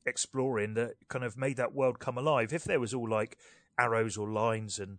[0.07, 2.53] exploring that kind of made that world come alive.
[2.53, 3.37] If there was all like
[3.79, 4.99] arrows or lines and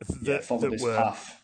[0.00, 1.42] that, yeah, that this were, path.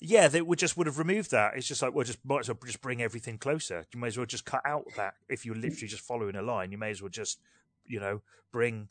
[0.00, 1.54] Yeah, they would just would have removed that.
[1.56, 3.86] It's just like well, just might as well just bring everything closer.
[3.92, 6.72] You may as well just cut out that if you're literally just following a line.
[6.72, 7.40] You may as well just
[7.84, 8.88] you know bring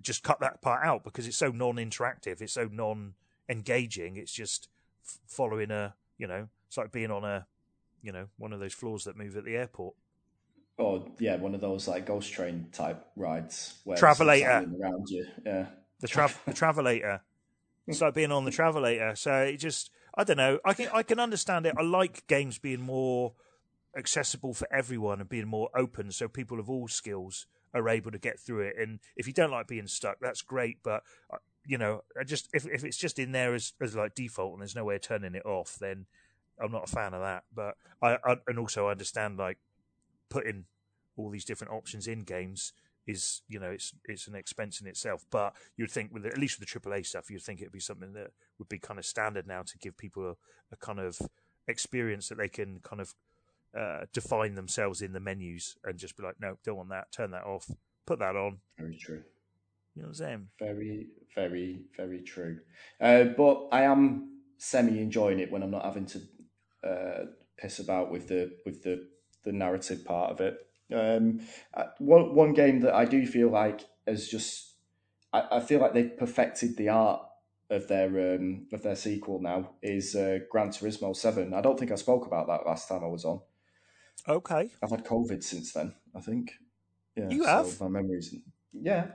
[0.00, 2.40] just cut that part out because it's so non-interactive.
[2.40, 2.68] It's so
[3.48, 4.16] non-engaging.
[4.16, 4.68] It's just
[5.26, 7.46] following a you know it's like being on a
[8.02, 9.94] you know one of those floors that move at the airport
[10.78, 15.26] or yeah, one of those like ghost train type rides where travelator around you.
[15.44, 15.66] Yeah,
[16.00, 17.20] the tra- the travelator.
[17.86, 19.18] It's like being on the travelator.
[19.18, 20.58] So it just I don't know.
[20.64, 21.74] I can I can understand it.
[21.78, 23.34] I like games being more
[23.96, 28.18] accessible for everyone and being more open, so people of all skills are able to
[28.18, 28.76] get through it.
[28.78, 30.78] And if you don't like being stuck, that's great.
[30.82, 34.14] But uh, you know, I just if if it's just in there as as like
[34.14, 36.06] default and there's no way of turning it off, then
[36.60, 37.44] I'm not a fan of that.
[37.54, 39.58] But I, I and also I understand like
[40.28, 40.64] putting
[41.16, 42.72] all these different options in games
[43.06, 45.24] is you know it's it's an expense in itself.
[45.30, 47.80] But you'd think with the, at least with the AAA stuff, you'd think it'd be
[47.80, 50.34] something that would be kind of standard now to give people a,
[50.72, 51.18] a kind of
[51.68, 53.14] experience that they can kind of
[53.78, 57.30] uh, define themselves in the menus and just be like, no, don't want that, turn
[57.30, 57.70] that off,
[58.06, 58.58] put that on.
[58.78, 59.22] Very true.
[59.94, 60.48] You know what I'm saying?
[60.58, 62.60] Very, very, very true.
[63.00, 66.20] Uh, but I am semi enjoying it when I'm not having to
[66.86, 67.24] uh,
[67.58, 69.08] piss about with the with the
[69.44, 70.58] the narrative part of it.
[70.94, 71.40] Um,
[71.74, 74.74] uh, one one game that I do feel like has just
[75.32, 77.22] I, I feel like they've perfected the art
[77.70, 81.54] of their um, of their sequel now is uh, Gran Turismo Seven.
[81.54, 83.40] I don't think I spoke about that last time I was on.
[84.28, 85.94] Okay, I've had COVID since then.
[86.14, 86.52] I think.
[87.16, 88.34] Yeah, you have my memories.
[88.72, 89.06] Yeah,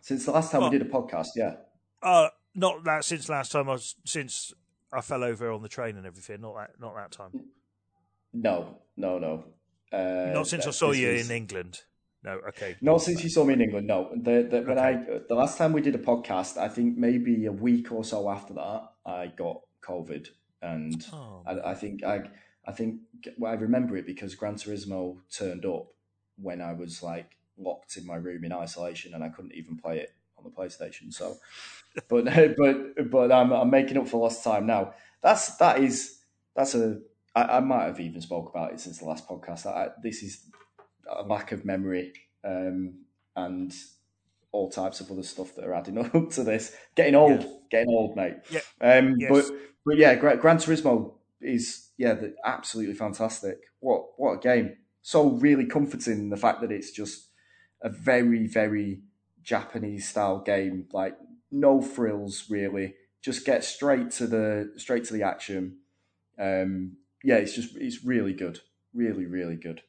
[0.00, 1.28] since the last time well, we did a podcast.
[1.36, 1.56] Yeah.
[2.02, 4.52] Uh not that since last time I was since
[4.92, 6.40] I fell over on the train and everything.
[6.40, 7.44] Not that not that time.
[8.32, 9.44] No, no, no.
[9.92, 11.82] Uh, Not since I saw you was- in England.
[12.22, 12.76] No, okay.
[12.82, 13.86] Not since you saw me in England.
[13.86, 17.46] No, the, the, when I the last time we did a podcast, I think maybe
[17.46, 20.28] a week or so after that, I got COVID,
[20.60, 22.28] and Oh, I, I think I
[22.70, 23.00] I think
[23.36, 25.88] well, I remember it because Gran Turismo turned up
[26.36, 29.98] when I was like locked in my room in isolation, and I couldn't even play
[29.98, 31.12] it on the PlayStation.
[31.12, 31.36] So,
[32.08, 32.24] but
[32.56, 34.94] but but I'm I'm making up for lost time now.
[35.22, 36.20] That's that is
[36.54, 37.00] that's a
[37.34, 39.66] I, I might have even spoke about it since the last podcast.
[39.66, 40.46] I, this is
[41.08, 42.12] a lack of memory
[42.44, 43.00] um,
[43.36, 43.74] and
[44.52, 46.74] all types of other stuff that are adding up to this.
[46.94, 47.48] Getting old, Yeah.
[47.70, 48.36] getting old, mate.
[48.50, 48.60] Yeah.
[48.80, 49.30] Um, Yes.
[49.30, 49.44] But
[49.84, 53.58] but yeah, Gran, Gran Turismo is yeah, the, absolutely fantastic.
[53.80, 54.76] What what a game!
[55.02, 57.28] So really comforting the fact that it's just
[57.82, 59.02] a very very
[59.42, 60.88] Japanese style game.
[60.92, 61.16] Like
[61.50, 62.94] no frills really.
[63.22, 65.78] Just get straight to the straight to the action.
[66.38, 68.60] Um, yeah, it's just it's really good,
[68.94, 69.82] really really good.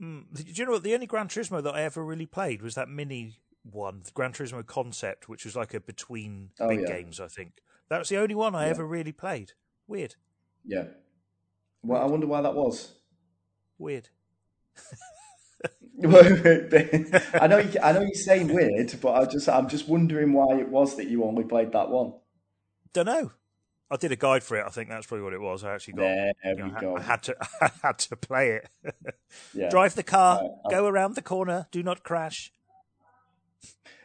[0.00, 0.82] Mm, do you know what?
[0.82, 3.34] The only Gran Turismo that I ever really played was that mini
[3.70, 6.86] one, the Gran Turismo Concept, which was like a between Oh, big yeah.
[6.96, 7.20] games.
[7.20, 8.70] I think that was the only one I Yeah.
[8.70, 9.52] ever really played.
[9.86, 10.14] Weird,
[10.64, 10.84] Yeah.
[11.82, 12.92] Well, I wonder why that was.
[13.78, 14.08] weird.
[16.02, 20.56] I know, you, I know you're saying weird, but I just, I'm just wondering why
[20.58, 22.14] it was that you only played that one.
[22.92, 23.32] Don't know.
[23.90, 24.64] I did a guide for it.
[24.64, 25.64] I think that's probably what it was.
[25.64, 26.02] I actually got.
[26.02, 26.96] There you know, I had- go.
[26.96, 27.36] I had to.
[27.60, 28.68] I had to play it.
[29.52, 29.68] Yeah.
[29.68, 30.42] Drive the car.
[30.64, 31.66] Uh, go around the corner.
[31.70, 32.52] Do not crash.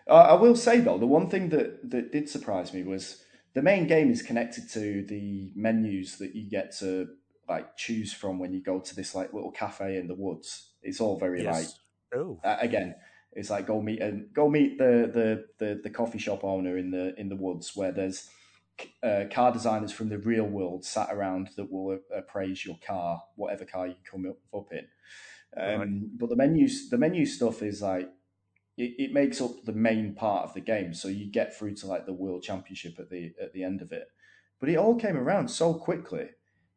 [0.08, 3.88] I will say though, the one thing that that did surprise me was the main
[3.88, 7.08] game is connected to the menus that you get to
[7.48, 10.72] like choose from when you go to this like little cafe in the woods.
[10.82, 11.68] It's all very like
[12.16, 12.40] Oh.
[12.44, 12.96] uh, again,
[13.34, 16.92] it's like go meet and go meet the, the the the coffee shop owner in
[16.92, 18.30] the in the woods where there's
[19.04, 23.22] uh, car designers from the real world sat around that will uh, appraise your car,
[23.36, 24.88] whatever car you come up, up in.
[25.58, 26.18] Um, Right.
[26.20, 28.10] But the menus the menu stuff is like
[28.78, 31.88] it, it makes up the main part of the game, so you get through to
[31.88, 34.08] like the world championship at the at the end of it.
[34.60, 36.30] But it all came around so quickly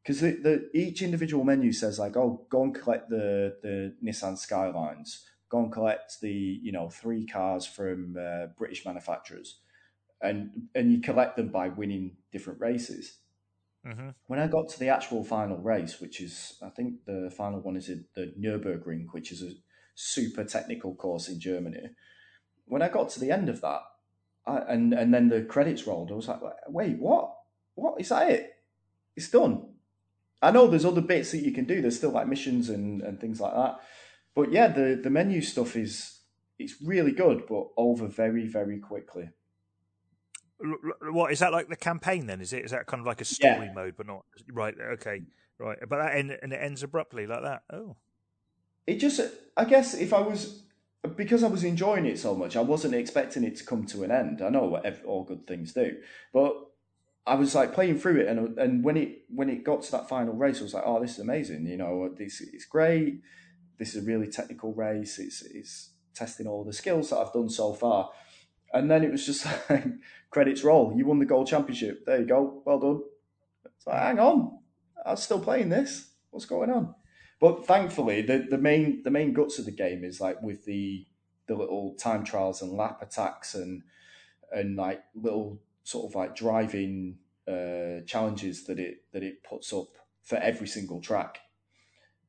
[0.08, 4.38] because the, the each individual menu says like, oh, go and collect the the Nissan
[4.38, 9.60] Skylines, go and collect the you know three cars from uh, British manufacturers,
[10.22, 13.18] and and you collect them by winning different races.
[13.86, 14.08] Mm-hmm.
[14.28, 17.76] When I got to the actual final race, which is I think the final one
[17.76, 19.52] is the Nürburgring, which is a
[19.94, 21.90] super technical course in Germany.
[22.64, 23.82] When I got to the end of that,
[24.46, 27.34] I, and and then the credits rolled, I was like, wait, what?
[27.74, 28.30] What is that?
[28.30, 28.52] It?
[29.14, 29.74] It's done.
[30.40, 31.80] I know there's other bits that you can do.
[31.80, 33.80] There's still like missions and, and things like that.
[34.34, 36.20] But yeah, the the menu stuff is
[36.58, 39.30] it's really good, but over very very quickly.
[41.00, 42.26] What is that like the campaign?
[42.26, 42.64] Then is it?
[42.64, 43.54] Is that kind of like a Yeah.
[43.54, 44.74] story mode, but not right?
[44.94, 45.22] Okay,
[45.58, 45.78] right.
[45.88, 47.62] But that end, and it ends abruptly like that.
[47.72, 47.96] Oh,
[48.86, 49.20] it just
[49.56, 50.62] i guess if i was
[51.16, 54.10] because i was enjoying it so much i wasn't expecting it to come to an
[54.10, 55.96] end i know what all good things do
[56.32, 56.67] but
[57.28, 60.08] i was like playing through it and and when it when it got to that
[60.08, 63.20] final race i was like oh this is amazing you know this it's great.
[63.78, 65.18] This is a really technical race.
[65.18, 68.10] It's it's testing all the skills that i've done so far.
[68.72, 69.84] And then it was just like
[70.30, 70.92] credits roll.
[70.96, 72.04] You won the gold championship.
[72.04, 72.62] There you go.
[72.64, 73.02] Well done.
[73.64, 74.58] It's like hang on.
[75.06, 76.10] I'm still playing this.
[76.30, 76.94] What's going on?
[77.40, 81.06] But thankfully, the, the main the main guts of the game is like with the
[81.46, 83.82] the little time trials and lap attacks and
[84.50, 89.88] and like little sort of like driving uh, challenges that it that it puts up
[90.22, 91.38] for every single track,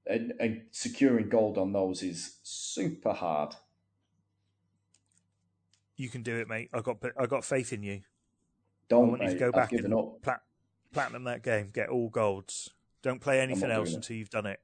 [0.07, 3.55] and, and securing gold on those is super hard.
[5.97, 6.69] you can do it, mate.
[6.73, 8.01] I got I got faith in you.
[8.87, 10.21] Don't want you to go back and up.
[10.21, 10.41] plat-
[10.93, 11.69] platinum that game.
[11.73, 12.69] Get all golds.
[13.01, 13.95] Don't play anything else it.
[13.95, 14.61] until you've done it.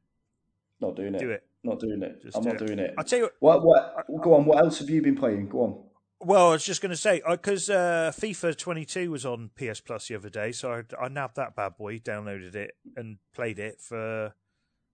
[0.79, 1.19] Not doing it.
[1.19, 1.43] Do it.
[1.63, 2.23] Not doing it.
[2.23, 2.65] Just I'm do not it.
[2.65, 2.93] doing it.
[2.97, 3.29] I tell you.
[3.39, 4.05] What what?
[4.21, 4.45] Go on.
[4.45, 5.49] What else have you been playing?
[5.49, 5.84] Go on.
[6.26, 10.08] Well, I was just going to say because uh, FIFA 22 was on PS Plus
[10.08, 13.80] the other day, so I, I nabbed that bad boy, downloaded it, and played it
[13.80, 14.34] for.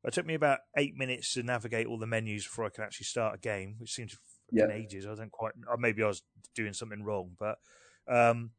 [0.03, 3.05] It took me about eight minutes to navigate all the menus before I could actually
[3.05, 4.11] start a game, which seemed
[4.51, 4.67] Yeah.
[4.71, 5.05] ages.
[5.07, 5.53] I don't quite.
[5.69, 6.21] Or maybe I was
[6.53, 7.59] doing something wrong, but
[8.09, 8.51] um,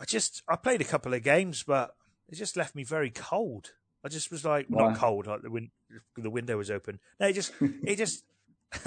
[0.00, 1.94] I just I played a couple of games, but
[2.28, 3.74] it just left me very cold.
[4.04, 4.88] I just was like Why?
[4.88, 5.70] not cold, like the win-
[6.16, 6.98] the window was open.
[7.20, 8.24] No, it just it just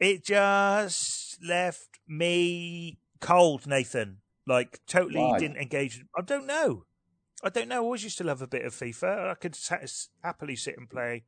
[0.00, 4.18] it just left me cold, Nathan.
[4.46, 5.38] Like totally Why?
[5.38, 6.04] didn't engage.
[6.16, 6.84] I don't know.
[7.42, 7.76] I don't know.
[7.76, 9.30] I always used to love a bit of FIFA.
[9.30, 9.56] I could
[10.22, 11.24] happily sit and play,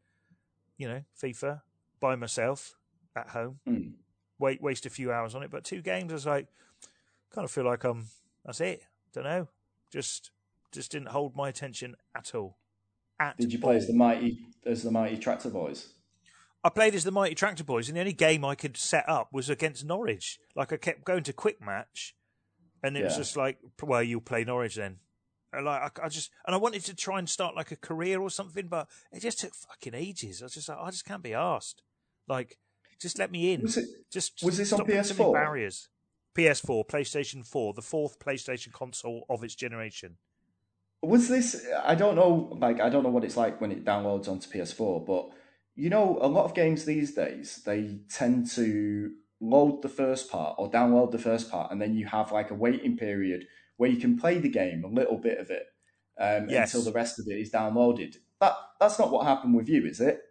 [0.78, 1.62] you know, FIFA
[2.00, 2.76] by myself
[3.14, 3.60] at home.
[3.68, 3.92] Mm.
[4.38, 5.50] Wait, waste a few hours on it.
[5.50, 6.46] But two games, I was like,
[7.34, 8.06] kind of feel like I'm.
[8.44, 8.82] That's it.
[9.12, 9.48] Don't know.
[9.90, 10.30] Just,
[10.72, 12.56] just didn't hold my attention at all.
[13.18, 15.88] at Did you play as the mighty as the mighty tractor boys?
[16.64, 19.32] I played as the Mighty Tractor Boys, and the only game I could set up
[19.32, 20.38] was against Norwich.
[20.54, 22.14] Like I kept going to quick match,
[22.82, 24.98] and it was just like, well, you'll play Norwich then.
[25.52, 28.20] And like I, I just and I wanted to try and start like a career
[28.20, 30.42] or something, but it just took fucking ages.
[30.42, 31.82] I was just like, I just can't be asked.
[32.28, 32.58] Like,
[33.00, 33.62] just let me in.
[33.62, 33.88] Was it?
[34.10, 35.32] just, was this on stop putting so many PS4?
[35.32, 35.88] barriers.
[36.36, 40.18] PS4, PlayStation 4, the fourth PlayStation console of its generation.
[41.02, 41.66] Was this?
[41.84, 42.56] I don't know.
[42.60, 45.28] Like I don't know what it's like when it downloads onto PS4, but
[45.76, 50.54] you know, a lot of games these days they tend to load the first part
[50.58, 53.98] or download the first part, and then you have like a waiting period where you
[53.98, 55.66] can play the game a little bit of it
[56.18, 56.72] um, Yes.
[56.74, 58.16] until the rest of it is downloaded.
[58.40, 60.22] That that's not what happened with you, is it?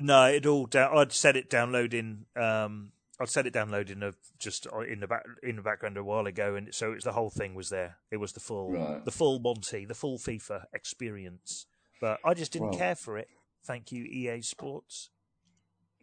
[0.00, 0.96] No, it all down.
[0.98, 2.26] I'd set it downloading.
[2.34, 6.02] Um, I'd set it downloading of just uh, in the back in the background a
[6.02, 7.98] while ago, and so it was the whole thing was there.
[8.10, 9.04] It was the full, Right.
[9.04, 11.66] the full Monty, the full FIFA experience.
[12.00, 13.28] But I just didn't Well- care for it.
[13.64, 15.10] Thank you, EA Sports.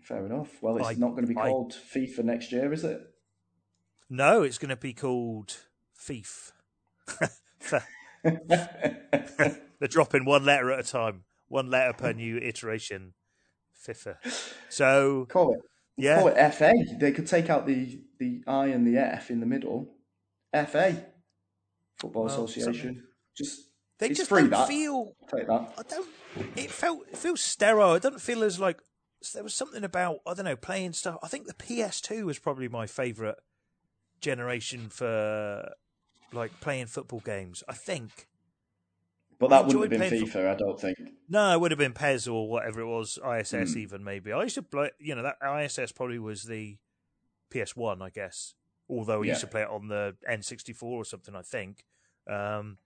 [0.02, 0.62] Fair enough.
[0.62, 3.02] Well, it's I- not going to be I- called FIFA next year, is it?
[4.10, 5.56] No, it's going to be called
[5.96, 6.52] Thief.
[8.24, 13.14] They're dropping one letter at a time, one letter per new iteration.
[13.88, 14.18] FIFA.
[14.70, 15.60] So call it.
[15.98, 16.74] yeah, Call it FA.
[17.00, 19.90] They could take out the the I and the F in the middle.
[20.54, 21.06] FA,
[21.98, 23.04] Football Well, Association.
[23.38, 23.69] Just
[24.00, 24.68] they it's just free, don't that.
[24.68, 25.74] feel take that.
[25.78, 26.10] I don't.
[26.56, 27.94] It felt it feels sterile.
[27.96, 28.80] It doesn't feel as like
[29.34, 31.18] there was something about I don't know playing stuff.
[31.22, 33.38] I think the PS2 was probably my favorite
[34.22, 35.72] generation for
[36.34, 37.64] like playing football games.
[37.68, 38.28] I think
[39.40, 40.98] But that wouldn't have been FIFA, I don't think.
[41.28, 43.80] no, it would have been PES or whatever it was, ISS Hmm.
[43.80, 44.32] even maybe.
[44.32, 44.92] I used to play.
[45.00, 46.78] You know that ISS probably was the
[47.52, 48.54] PS1, I guess.
[48.90, 51.84] Although I used to play it on the N64 or something, I think.
[52.30, 52.78] Um,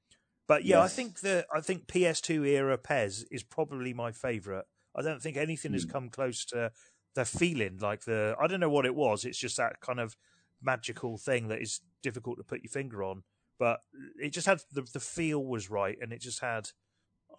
[0.47, 4.65] but yeah, I think the I think PS2 era PES is probably my favourite.
[4.95, 5.89] I don't think anything has Hmm.
[5.91, 6.71] come close to
[7.15, 8.35] the feeling like the.
[8.39, 9.25] I don't know what it was.
[9.25, 10.15] It's just that kind of
[10.61, 13.23] magical thing that is difficult to put your finger on.
[13.59, 13.81] But
[14.19, 16.69] it just had the the feel was right, and it just had.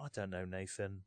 [0.01, 1.05] I don't know, Nathan.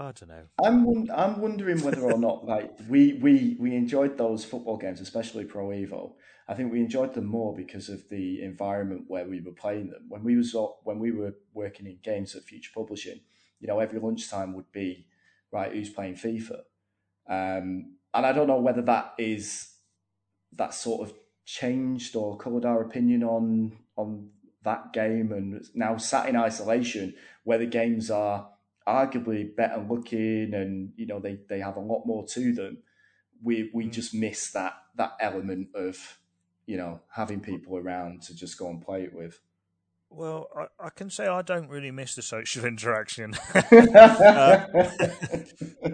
[0.00, 0.44] I don't know.
[0.64, 5.44] I'm I'm wondering whether or not like we, we we enjoyed those football games, especially
[5.44, 6.12] Pro Evo.
[6.46, 10.06] I think we enjoyed them more because of the environment where we were playing them.
[10.08, 13.20] When we was when we were working in games at Future Publishing,
[13.58, 15.06] you know, every lunchtime would be
[15.50, 16.60] right who's playing FIFA,
[17.28, 19.74] um, and I don't know whether that is
[20.52, 24.30] that sort of changed or coloured our opinion on on
[24.62, 28.48] that game, and now sat in isolation where the games are
[28.88, 32.78] arguably better looking and you know they, they have a lot more to them
[33.42, 33.92] we we Mm.
[33.92, 36.18] just miss that that element of
[36.66, 39.40] you know having people around to just go and play it with
[40.10, 43.34] Well, I, I can say I don't really miss the social interaction.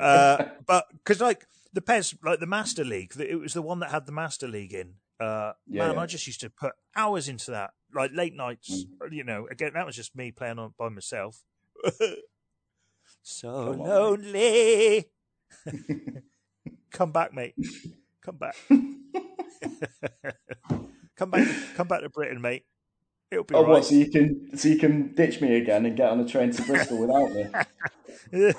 [0.00, 3.90] uh, but because like the PES, like the Master League, it was the one that
[3.90, 4.94] had the Master League in.
[5.20, 6.00] Uh, Yeah, man, yeah.
[6.02, 8.86] I just used to put hours into that, like late nights.
[9.10, 11.42] You know, again, that was just me playing on by myself.
[13.24, 15.06] so Come on, lonely.
[16.92, 17.54] come back, mate.
[18.22, 18.54] Come back.
[21.16, 21.48] come back.
[21.74, 22.64] Come back to Britain, mate.
[23.30, 23.84] It'll be oh all what right.
[23.84, 26.62] so you can so you can ditch me again and get on a train to
[26.62, 27.46] bristol without me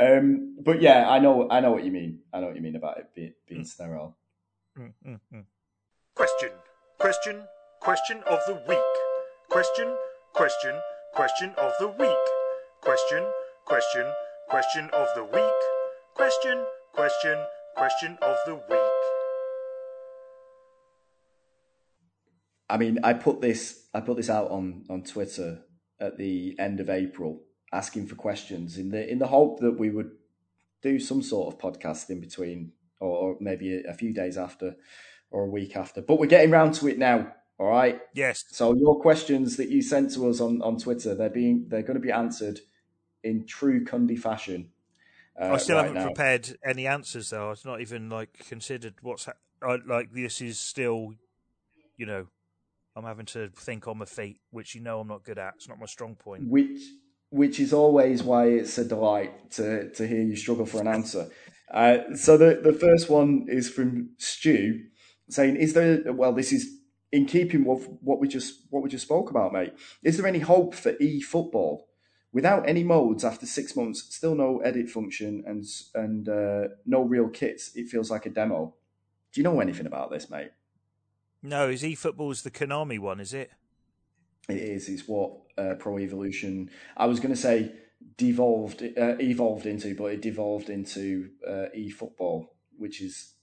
[0.00, 2.76] um but yeah i know i know what you mean i know what you mean
[2.76, 4.16] about it being, being sterile
[4.78, 5.44] Mm, mm, mm.
[6.16, 6.50] Question,
[6.98, 7.44] question,
[7.80, 8.78] question of the week.
[9.48, 9.96] Question,
[10.32, 10.74] question,
[11.14, 12.24] question of the week.
[12.80, 13.24] Question,
[13.64, 14.12] question,
[14.48, 15.60] question of the week.
[16.16, 17.38] Question, question,
[17.76, 18.80] question of the week.
[22.68, 25.60] I mean, I put this I put this out on on Twitter
[26.00, 29.90] at the end of April, asking for questions in the in the hope that we
[29.90, 30.10] would
[30.82, 34.74] do some sort of podcast in between, or, maybe a, a few days after,
[35.30, 36.02] or a week after.
[36.02, 37.32] But we're getting round to it now.
[37.58, 38.00] All right.
[38.14, 38.44] Yes.
[38.50, 41.94] So your questions that you sent to us on, on Twitter, they're being they're going
[41.94, 42.60] to be answered
[43.22, 44.70] in true Cundy fashion.
[45.40, 46.06] Uh, I still right haven't now.
[46.06, 47.50] prepared any answers though.
[47.50, 49.32] I've not even like considered what's ha-
[49.62, 50.12] I, like.
[50.12, 51.14] This is still,
[51.96, 52.26] you know,
[52.96, 55.54] I'm having to think on my feet, which you know I'm not good at.
[55.56, 56.48] It's not my strong point.
[56.48, 56.80] which
[57.30, 61.28] which is always why it's a delight to to hear you struggle for an answer.
[61.72, 64.84] Uh, so the the first one is from Stu,
[65.28, 66.12] saying, "Is there?
[66.12, 66.80] Well, this is
[67.14, 69.72] in keeping with what we just what we just spoke about, mate.
[70.02, 71.86] Is there any hope for e football
[72.32, 74.12] without any modes after six months?
[74.12, 77.70] Still no edit function and and uh, no real kits.
[77.76, 78.74] It feels like a demo.
[79.32, 80.50] Do you know anything about this, mate?
[81.40, 83.20] No, is eFootball's the Konami one?
[83.20, 83.50] Is it?
[84.48, 84.88] It is.
[84.88, 86.68] It's what uh, Pro Evolution.
[86.96, 87.72] I was going to say
[88.16, 93.34] devolved, uh, evolved into, but it devolved into uh, eFootball, which is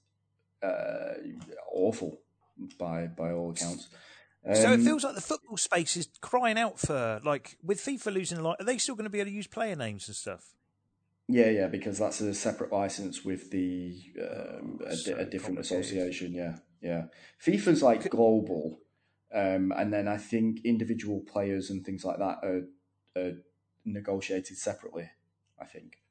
[0.61, 1.13] uh,
[1.71, 2.19] awful
[2.77, 3.89] by by all accounts.
[4.45, 8.13] Um, so it feels like the football space is crying out for like with FIFA
[8.13, 8.57] losing a lot.
[8.59, 10.53] Are they still going to be able to use player names and stuff?
[11.27, 16.33] Yeah, yeah, because that's a separate license with the um, a, so a, different association.
[16.33, 17.03] Yeah, yeah.
[17.45, 18.79] FIFA's like global,
[19.33, 22.63] um, and then I think individual players and things like that are,
[23.15, 23.33] are
[23.85, 25.09] negotiated separately.
[25.59, 26.01] I think.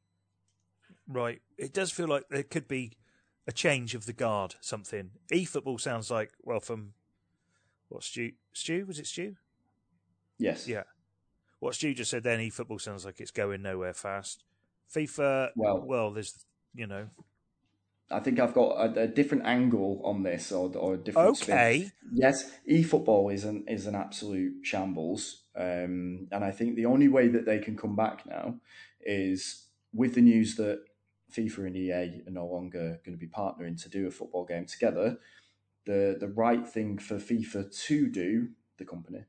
[1.08, 1.42] Right.
[1.58, 2.96] It does feel like there could be
[3.50, 4.54] a change of the guard.
[4.60, 5.10] Something.
[5.32, 6.92] E-football sounds like well from
[7.88, 9.34] what Stu Stu was it Stu?
[10.38, 10.68] Yes.
[10.68, 10.84] Yeah.
[11.58, 12.40] What Stu just said then.
[12.40, 14.44] E-football sounds like it's going nowhere fast.
[14.94, 15.50] FIFA.
[15.56, 17.08] Well, well, there's you know.
[18.12, 21.42] I think I've got a, a different angle on this, or, or a different.
[21.42, 21.78] Okay.
[21.78, 21.92] Spin.
[22.12, 27.26] Yes, eFootball is an is an absolute shambles, um, and I think the only way
[27.28, 28.60] that they can come back now
[29.00, 30.84] is with the news that
[31.30, 34.66] FIFA and EA are no longer going to be partnering to do a football game
[34.66, 35.18] together.
[35.86, 39.24] The the right thing for FIFA to do, the company,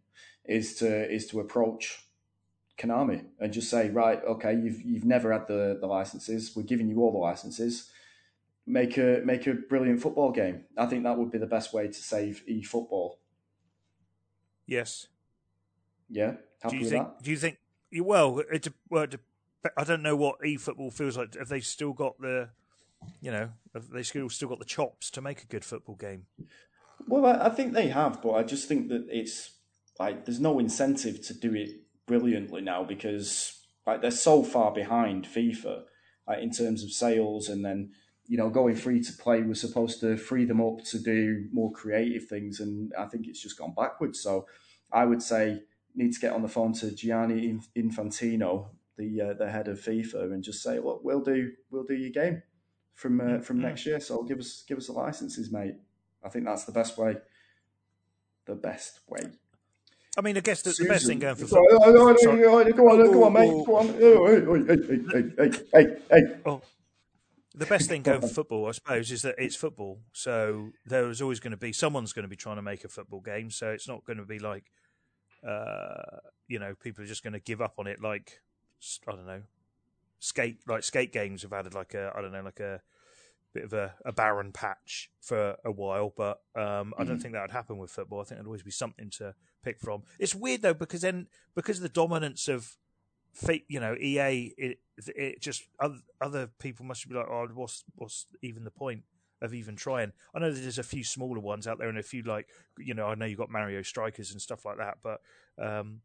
[0.45, 2.06] is to is to approach
[2.78, 6.56] Konami and just say, right, okay, you've you've never had the, the licenses.
[6.56, 7.89] We're giving you all the licenses.
[8.66, 10.66] Make a make a brilliant football game.
[10.78, 13.16] I think that would be the best way to save eFootball.
[14.66, 15.08] Yes.
[16.10, 16.36] Yeah.
[16.62, 17.08] Happy do you think?
[17.08, 17.24] That?
[17.24, 17.58] Do you think?
[17.93, 19.20] Well, it, well, it,
[19.78, 21.36] I don't know what eFootball feels like.
[21.36, 22.49] Have they still got the,
[23.22, 26.26] you know, have they still still got the chops to make a good football game?
[27.07, 29.51] Well, I, I think they have, but I just think that it's
[29.99, 31.70] like there's no incentive to do it
[32.07, 35.84] brilliantly now because like they're so far behind FIFA
[36.28, 37.91] like, in terms of sales, and then
[38.28, 41.72] you know going free to play was supposed to free them up to do more
[41.72, 44.22] creative things, and I think it's just gone backwards.
[44.22, 44.47] So
[44.91, 45.62] I would say
[45.95, 48.70] need to get on the phone to Gianni Infantino,
[49.02, 52.12] the uh, the head of FIFA, and just say, look, we'll do we'll do your
[52.12, 52.43] game
[52.93, 53.68] from uh, from mm-hmm.
[53.68, 53.99] next year.
[53.99, 55.76] So give us give us the licenses, mate.
[56.24, 57.18] I think that's the best way.
[58.45, 59.32] The best way.
[60.18, 61.68] I mean, I guess the, the best thing going for football.
[61.70, 63.66] Go on, go on, go on, mate.
[63.66, 63.88] Go on.
[64.68, 66.36] Hey, hey, hey, hey.
[66.45, 66.62] Oh.
[67.56, 69.99] The best thing going for football, I suppose, is that it's football.
[70.14, 73.22] So there's always going to be someone's going to be trying to make a football
[73.22, 73.52] game.
[73.52, 74.66] So it's not going to be like,
[75.47, 78.02] uh, you know, people are just going to give up on it.
[78.02, 78.39] Like
[79.07, 79.41] I don't know,
[80.19, 82.82] skate like skate games have added like a I don't know like a
[83.53, 87.21] bit of a, a barren patch for a while, but um, I don't mm.
[87.21, 88.21] think that would happen with football.
[88.21, 90.03] I think there'd always be something to pick from.
[90.19, 92.77] It's weird though because then because of the dominance of
[93.67, 98.27] you know EA, it it just other, other people must be like, oh, what's what's
[98.41, 99.03] even the point
[99.41, 100.13] of even trying?
[100.34, 102.93] I know that there's a few smaller ones out there and a few like you
[102.93, 105.21] know I know you got Mario Strikers and stuff like that, but
[105.57, 106.01] um,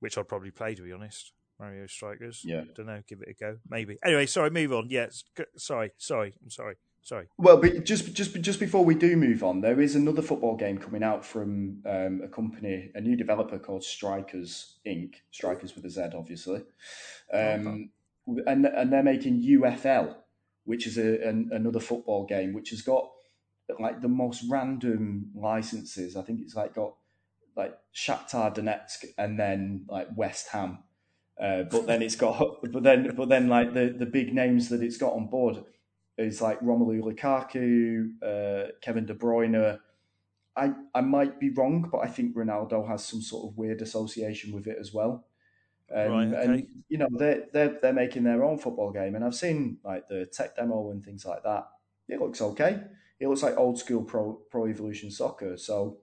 [0.00, 1.32] which I'd probably play to be honest.
[1.58, 2.40] Mario Strikerz.
[2.44, 2.64] Yeah.
[2.74, 3.00] Don't know.
[3.06, 3.58] Give it a go.
[3.68, 3.98] Maybe.
[4.04, 4.50] Anyway, sorry.
[4.50, 4.88] Move on.
[4.90, 5.06] Yeah.
[5.56, 5.92] Sorry.
[5.98, 6.34] Sorry.
[6.42, 6.76] I'm sorry.
[7.04, 7.26] Sorry.
[7.36, 10.78] Well, but just just just before we do move on, there is another football game
[10.78, 15.16] coming out from um, a company, a new developer called Strikers Inc.
[15.30, 16.62] Strikers with a Z, obviously,
[17.30, 17.90] um,
[18.26, 18.42] okay.
[18.46, 20.14] and and they're making UFL,
[20.64, 23.10] which is a, an, another football game, which has got
[23.78, 26.16] like the most random licenses.
[26.16, 26.94] I think it's like got
[27.54, 30.78] like Shakhtar Donetsk and then like West Ham
[31.40, 34.82] uh, but then it's got, but then, but then, like the the big names that
[34.82, 35.64] it's got on board
[36.16, 39.78] is like Romelu Lukaku, uh, Kevin De Bruyne.
[40.56, 44.52] I I might be wrong, but I think Ronaldo has some sort of weird association
[44.52, 45.26] with it as well.
[45.94, 46.44] Um, right, okay.
[46.44, 50.06] And you know they're they're they're making their own football game, and I've seen like
[50.06, 51.66] the tech demo and things like that.
[52.08, 52.80] It looks okay.
[53.18, 55.56] It looks like old school pro pro evolution soccer.
[55.56, 55.98] So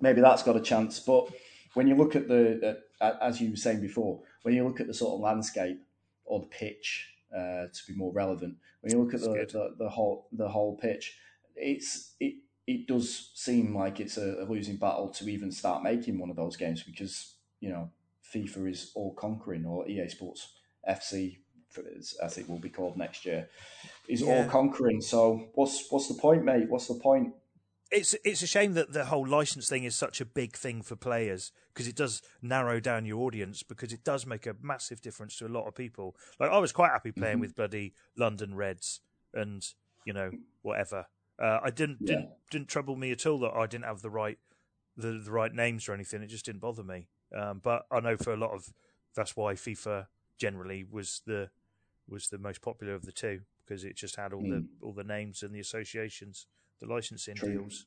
[0.00, 0.98] maybe that's got a chance.
[0.98, 1.28] But
[1.76, 4.86] when you look at the uh, as you were saying before, when you look at
[4.86, 5.78] the sort of landscape
[6.24, 7.06] or the pitch,
[7.36, 10.78] uh, to be more relevant, when you look at the, the, the, whole the whole
[10.78, 11.18] pitch,
[11.54, 16.18] it's it it does seem like it's a, a, losing battle to even start making
[16.18, 17.90] one of those games because you know
[18.34, 20.54] FIFA is all conquering or EA Sports
[20.88, 21.36] FC
[22.22, 23.50] as it will be called next year
[24.08, 24.28] is yeah.
[24.28, 25.02] all conquering.
[25.02, 26.70] So what's what's the point, mate?
[26.70, 27.34] What's the point?
[27.90, 30.96] It's it's a shame that the whole license thing is such a big thing for
[30.96, 35.36] players because it does narrow down your audience because it does make a massive difference
[35.38, 36.16] to a lot of people.
[36.40, 37.42] Like I was quite happy playing mm-hmm.
[37.42, 39.00] with bloody London Reds
[39.34, 39.66] and
[40.04, 40.30] you know
[40.62, 41.06] whatever.
[41.40, 42.06] Uh, I didn't yeah.
[42.06, 44.38] didn't didn't trouble me at all that I didn't have the right
[44.96, 46.22] the, the right names or anything.
[46.22, 47.08] It just didn't bother me.
[47.36, 48.72] Um, but I know for a lot of
[49.14, 50.06] that's why FIFA
[50.38, 51.50] generally was the
[52.08, 54.50] was the most popular of the two because it just had all mm.
[54.50, 56.46] the all the names and the associations
[56.80, 57.52] the licensing True.
[57.52, 57.86] deals.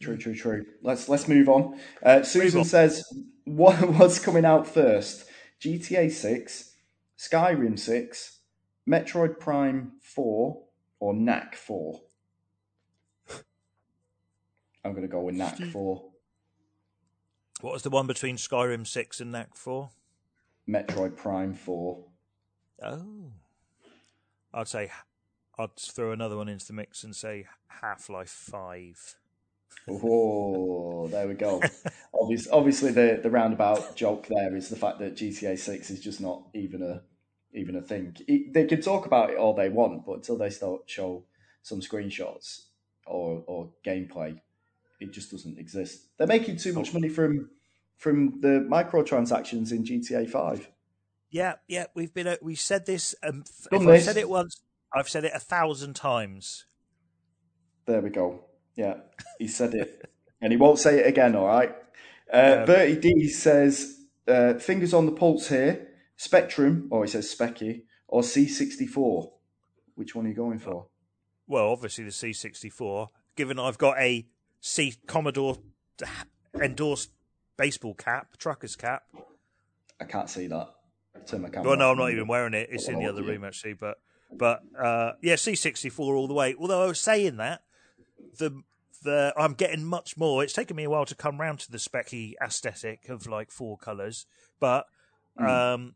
[0.00, 0.66] True, true, true.
[0.82, 1.78] Let's let's move on.
[2.02, 2.64] Uh, Susan on.
[2.66, 3.04] says,
[3.44, 5.24] "What what's coming out first?
[5.60, 6.74] GTA Six,
[7.16, 8.40] Skyrim Six,
[8.88, 10.64] Metroid Prime Four,
[10.98, 12.00] or Knack Four?
[14.84, 16.12] I'm going to go with Knack Four.
[17.62, 19.88] What was the one between Skyrim 6 and Knack 4?
[20.68, 22.04] Metroid Prime Four.
[22.82, 23.30] Oh.
[24.52, 24.90] I'd say
[25.58, 29.16] I'd throw another one into the mix and say Half Life 5.
[29.88, 31.60] Oh, there we go.
[32.20, 36.20] obviously, obviously, the the roundabout joke there is the fact that GTA Six is just
[36.20, 37.02] not even a
[37.52, 38.16] even a thing.
[38.28, 41.24] It, they can talk about it all they want, but until they start show
[41.62, 42.66] some screenshots
[43.06, 44.38] or or gameplay,
[45.00, 46.06] it just doesn't exist.
[46.16, 47.50] They're making too much money from
[47.96, 50.68] from the microtransactions in GTA Five.
[51.30, 52.26] Yeah, yeah, we've been.
[52.26, 53.14] uh, We said this.
[53.22, 54.04] Um, Done if this.
[54.04, 54.60] said it once,
[54.94, 56.66] I've said it a thousand times.
[57.86, 58.44] There we go.
[58.76, 58.94] Yeah,
[59.38, 61.34] he said it, and he won't say it again.
[61.36, 61.74] All right.
[62.32, 65.88] Uh, Um, Bertie D says, uh, "Fingers on the pulse here.
[66.16, 69.32] Spectrum, or he says Speccy, or C64.
[69.96, 70.86] Which one are you going for?
[71.48, 73.08] Well, obviously the C64.
[73.34, 74.26] Given I've got a
[74.60, 75.58] C Commodore
[76.54, 77.10] endorsed
[77.56, 79.02] baseball cap, trucker's cap.
[80.00, 80.68] I can't see that.
[81.26, 81.70] Turn my camera.
[81.70, 81.90] Well, no.
[81.90, 82.68] I'm not even wearing it.
[82.70, 83.98] It's in the other room actually, but
[84.38, 86.54] but uh, yeah, C64 all the way.
[86.58, 87.62] Although I was saying that
[88.38, 88.62] the
[89.02, 90.42] the I'm getting much more.
[90.42, 93.76] It's taken me a while to come round to the speccy aesthetic of like four
[93.76, 94.26] colours,
[94.60, 94.86] but
[95.38, 95.46] Hmm.
[95.46, 95.94] um,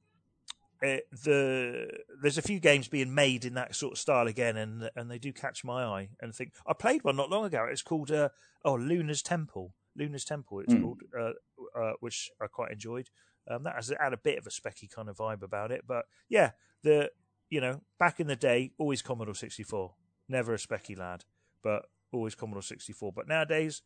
[0.82, 1.88] it, the
[2.20, 5.18] there's a few games being made in that sort of style again, and and they
[5.18, 6.08] do catch my eye.
[6.20, 7.66] And think I played one not long ago.
[7.70, 8.30] It's called uh,
[8.64, 9.72] oh Luna's Temple.
[9.96, 10.60] Luna's Temple.
[10.60, 10.82] It's Hmm.
[10.82, 11.32] called, uh,
[11.78, 13.08] uh, which I quite enjoyed.
[13.48, 16.04] Um, that has had a bit of a speccy kind of vibe about it, but
[16.28, 16.50] yeah,
[16.82, 17.10] the
[17.50, 19.94] you know back in the day, always Commodore 64,
[20.28, 21.24] never a speccy lad,
[21.62, 23.12] but always Commodore 64.
[23.12, 23.82] But nowadays,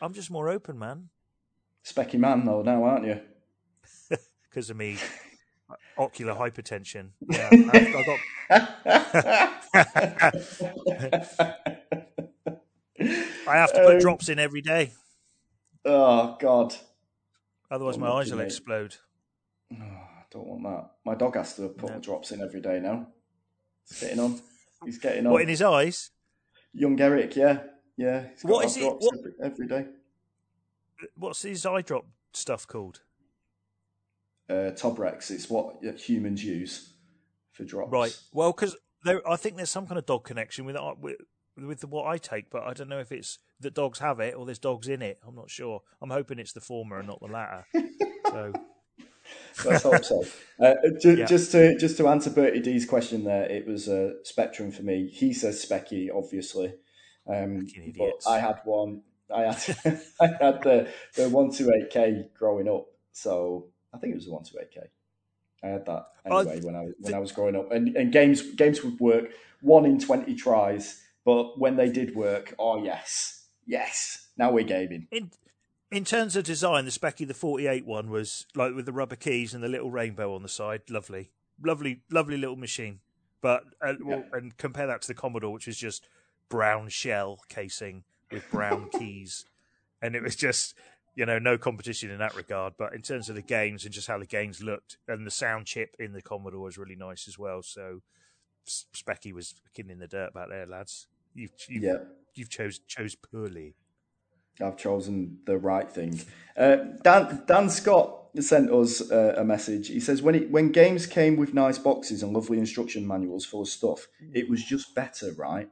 [0.00, 1.08] I'm just more open, man,
[1.84, 3.20] Specky man, though, now, aren't you?
[4.48, 4.96] because of me
[5.98, 7.10] ocular hypertension.
[7.30, 8.18] Yeah, I, I got
[13.46, 14.92] I have to put Um, drops in every day,
[15.84, 16.74] oh, God.
[17.70, 18.96] otherwise my eyes will explode.
[20.30, 20.90] Don't want that.
[21.04, 21.94] My dog has to put No.
[21.96, 23.08] the drops in every day now.
[23.88, 24.40] He's getting on.
[24.84, 25.32] He's getting on.
[25.32, 26.10] What in his eyes?
[26.72, 27.62] Young Eric, yeah.
[27.96, 28.26] Yeah.
[28.42, 29.86] What to it- what- Every, every day.
[31.16, 33.00] What's his eye drop stuff called?
[34.48, 36.94] Uh, Tobrex, it's what humans use
[37.52, 37.92] for drops.
[37.92, 38.18] Right.
[38.32, 41.16] Well, because there, I think there's some kind of dog connection with uh, with,
[41.56, 44.46] with what I take, but I don't know if it's that dogs have it or
[44.46, 45.18] there's dogs in it.
[45.26, 45.82] I'm not sure.
[46.00, 47.66] I'm hoping it's the former and not the latter.
[48.26, 48.52] so
[49.64, 50.24] Let's hope so.
[50.60, 51.24] Uh, ju- Yeah.
[51.26, 55.08] Just to just to answer Bertie D's question there, it was a Spectrum for me.
[55.08, 56.74] He says Speccy, obviously.
[57.26, 57.66] Um,
[57.96, 58.22] but.
[58.26, 59.02] I had one.
[59.34, 59.56] I had
[60.20, 64.26] I had the the one two eight K growing up, so I think it was
[64.26, 64.80] the one two eight K.
[65.62, 68.42] I had that Oh, anyway when I when I was growing up, and, and games
[68.54, 74.28] games would work one in twenty tries, but when they did work, oh yes, yes,
[74.36, 75.08] now we're gaming.
[75.10, 75.30] in
[75.90, 79.54] in terms of design, the Speccy the 48 one was like with the rubber keys
[79.54, 80.82] and the little rainbow on the side.
[80.90, 81.30] Lovely,
[81.62, 83.00] lovely, lovely little machine.
[83.40, 86.06] But uh, well, and compare that to the Commodore, which was just
[86.48, 89.44] brown shell casing with brown keys,
[90.02, 90.74] and it was just
[91.14, 92.74] you know no competition in that regard.
[92.76, 95.66] But in terms of the games and just how the games looked, and the sound
[95.66, 97.62] chip in the Commodore was really nice as well.
[97.62, 98.02] So
[98.66, 101.06] Speccy was fucking in the dirt back there, lads.
[101.34, 101.96] You've you've, Yeah.
[102.34, 103.74] you've chose chose poorly.
[104.60, 106.20] I've chosen the right thing.
[106.56, 109.88] Uh, Dan Dan Scott sent us uh, a message.
[109.88, 113.62] He says when it, when games came with nice boxes and lovely instruction manuals full
[113.62, 115.68] of stuff, it was just better, right?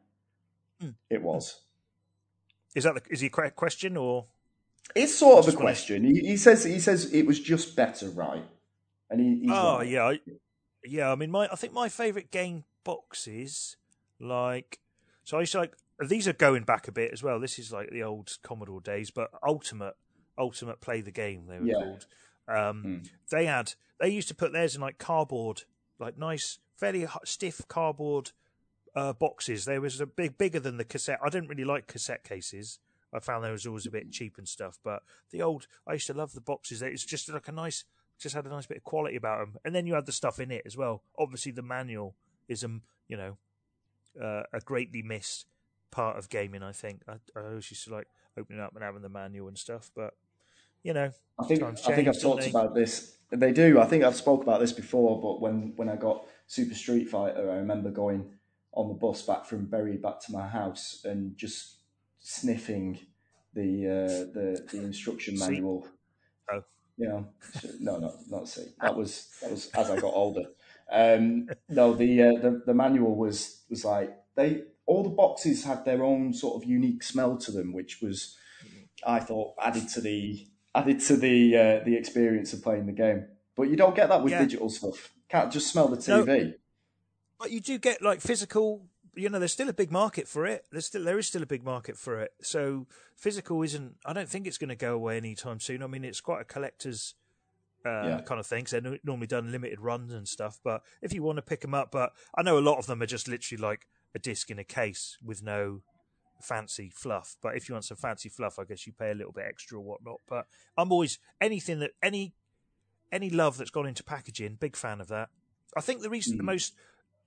[0.81, 0.91] Hmm.
[1.11, 1.61] It was.
[2.75, 4.27] Is that the, is he a question or?
[4.95, 6.05] It's sort of a question.
[6.05, 8.45] He, he says he says it was just better, right?
[9.11, 9.89] And he, oh right.
[9.89, 10.21] yeah, I,
[10.85, 11.11] yeah.
[11.11, 13.77] I mean, my I think my favorite game boxes,
[14.21, 14.79] like,
[15.25, 17.41] so I used to like these are going back a bit as well.
[17.41, 19.95] This is like the old Commodore days, but Ultimate,
[20.39, 21.75] Ultimate Play the Game they were Yeah.
[21.75, 22.07] called.
[22.49, 22.99] Um, Hmm.
[23.31, 25.63] They had they used to put theirs in like cardboard,
[25.99, 28.33] like nice, fairly h- stiff cardboard
[28.95, 29.65] uh, boxes.
[29.65, 31.19] They was a big bigger than the cassette.
[31.23, 32.79] I didn't really like cassette cases.
[33.13, 34.79] I found they was always a bit cheap and stuff.
[34.83, 36.83] But the old, I used to love the boxes.
[36.83, 37.85] It's just like a nice,
[38.19, 39.59] just had a nice bit of quality about them.
[39.65, 41.03] And then you had the stuff in it as well.
[41.19, 42.15] Obviously, the manual
[42.49, 43.37] is um, you know,
[44.23, 45.47] uh, a greatly missed
[45.91, 46.63] part of gaming.
[46.63, 49.59] I think I, I always used to like opening up and having the manual and
[49.59, 49.91] stuff.
[49.95, 50.15] But
[50.83, 52.51] you know, I think I think I've talked they?
[52.51, 53.17] about this.
[53.31, 53.81] They do.
[53.81, 55.21] I think I've spoke about this before.
[55.21, 58.31] But when when I got Super Street Fighter, I remember going
[58.73, 61.79] on the bus back from Bury back to my house and just
[62.21, 62.99] sniffing
[63.55, 65.87] the uh, the the instruction manual.
[66.53, 66.63] Oh.
[66.99, 67.27] You know,
[67.81, 68.63] no, no, not C.
[68.81, 70.45] That was that was as I got older.
[70.89, 75.85] Um, no, the, uh, the the manual was was like they all the boxes had
[75.85, 78.37] their own sort of unique smell to them, which was
[79.05, 83.27] I thought added to the added to the uh, the experience of playing the game.
[83.57, 84.43] But you don't get that with Yeah.
[84.43, 85.13] digital stuff.
[85.29, 86.25] Can't just smell the No.
[86.25, 86.55] TV.
[87.39, 88.87] But you do get like physical.
[89.15, 90.67] You know, there's still a big market for it.
[90.71, 92.33] There's still there is still a big market for it.
[92.43, 93.97] So physical isn't.
[94.05, 95.83] I don't think it's going to go away anytime soon.
[95.83, 97.15] I mean, it's quite a collector's
[97.85, 98.21] uh, Yeah.
[98.23, 98.65] kind of thing.
[98.65, 100.59] 'cause they're normally done limited runs and stuff.
[100.63, 103.01] But if you want to pick them up, but I know a lot of them
[103.01, 105.83] are just literally like a disc in a case with no
[106.43, 107.37] fancy fluff.
[107.43, 109.79] But if you want some fancy fluff, I guess you pay a little bit extra
[109.79, 110.21] or whatnot.
[110.29, 110.47] But
[110.77, 112.35] I'm always anything that any
[113.13, 114.57] any love that's gone into packaging.
[114.57, 115.29] Big fan of that.
[115.77, 116.47] I think the recent, the Mm.
[116.47, 116.75] most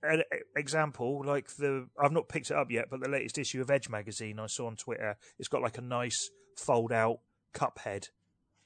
[0.08, 0.18] uh,
[0.56, 3.88] example, like the I've not picked it up yet, but the latest issue of Edge
[3.88, 7.20] magazine I saw on Twitter, it's got like a nice fold out
[7.54, 8.08] Cuphead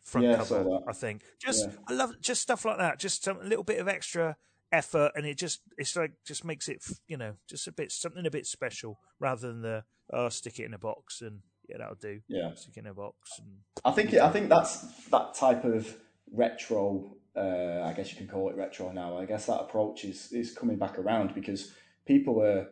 [0.01, 0.65] front Yeah, I cover.
[0.65, 0.83] that.
[0.89, 1.75] I think just Yeah.
[1.89, 2.99] I love just stuff like that.
[2.99, 4.37] Just some, a little bit of extra
[4.73, 8.27] effort, and it just it's like just makes it you know just a bit something
[8.27, 11.95] a bit special rather than the oh stick it in a box and yeah that'll
[11.95, 12.55] do Yeah.
[12.55, 15.95] stick it in a box and I think it, I think that's that type of
[16.33, 17.17] retro.
[17.37, 19.19] Uh, I guess you can call it retro now.
[19.19, 21.73] I guess that approach is is coming back around because
[22.07, 22.69] people are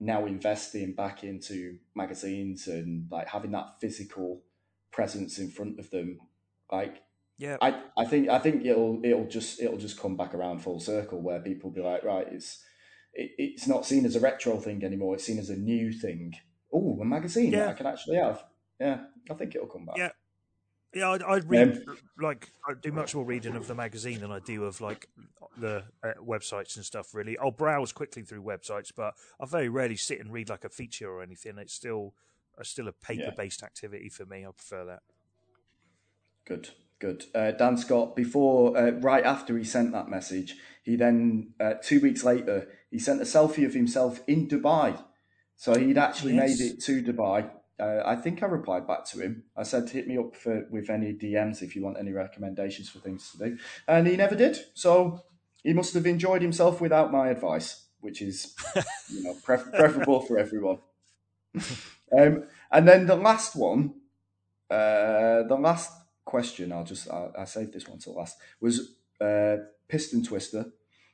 [0.00, 4.42] now investing back into magazines and like having that physical
[4.90, 6.18] presence in front of them.
[6.72, 7.02] Like
[7.38, 10.80] yeah I, I think I think it'll it'll just it'll just come back around full
[10.80, 12.64] circle where people be like right it's
[13.14, 15.14] it, it's not seen as a retro thing anymore.
[15.14, 16.34] It's seen as a new thing.
[16.72, 17.68] Oh, a magazine Yeah.
[17.68, 18.44] I can actually have.
[18.80, 19.96] Yeah, I think it'll come back.
[19.96, 20.10] Yeah.
[20.92, 24.30] Yeah, I'd, I'd read Um, like I do much more reading of the magazine than
[24.30, 25.08] I do of like
[25.58, 27.14] the uh, websites and stuff.
[27.14, 30.68] Really, I'll browse quickly through websites, but I very rarely sit and read like a
[30.68, 31.58] feature or anything.
[31.58, 32.14] It's still
[32.60, 34.46] it's still a paper based activity for me.
[34.46, 35.00] I prefer that.
[36.44, 36.70] Good,
[37.04, 37.26] good.
[37.34, 42.00] Uh, Dan Scott, before, uh, right after he sent that message, he then, uh, two
[42.00, 44.98] weeks later, he sent a selfie of himself in Dubai.
[45.56, 46.58] So he'd actually Yes.
[46.58, 47.50] made it to Dubai.
[47.78, 49.44] Uh, I think I replied back to him.
[49.54, 53.00] I said, hit me up for, with any DMs if you want any recommendations for
[53.00, 53.58] things to do.
[53.86, 54.56] And he never did.
[54.72, 55.20] So
[55.62, 58.54] he must have enjoyed himself without my advice, which is,
[59.10, 60.78] you know, pref- preferable for everyone.
[62.18, 63.94] um, and then the last one,
[64.70, 65.90] uh, the last
[66.24, 69.56] question, I'll just, I, I saved this one till last, was uh,
[69.88, 70.66] Piston Twister.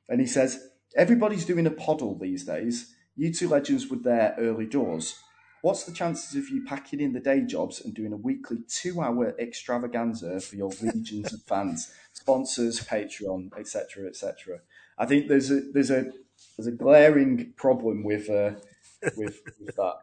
[0.09, 0.61] And he says,
[0.97, 2.95] Everybody's doing a poddle these days.
[3.17, 5.17] You two legends with their early doors.
[5.63, 9.01] What's the chances of you packing in the day jobs and doing a weekly two
[9.01, 14.61] hour extravaganza for your legions of fans, sponsors, Patreon, etc., etc.?
[14.99, 16.07] I think there's a there's a
[16.57, 18.53] there's a glaring problem with uh,
[19.17, 19.97] with, with that.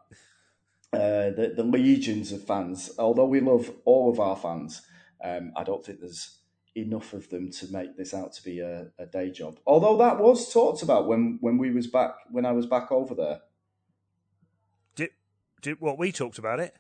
[0.94, 2.92] Uh, the, the legions of fans.
[2.98, 4.82] Although we love all of our fans,
[5.24, 6.40] um, I don't think there's
[6.76, 9.60] enough of them to make this out to be a, a day job.
[9.66, 13.16] Although that was talked about when, when we was back when I was back over
[13.16, 13.42] there.
[14.96, 15.10] Did
[15.62, 16.76] did what we talked about it?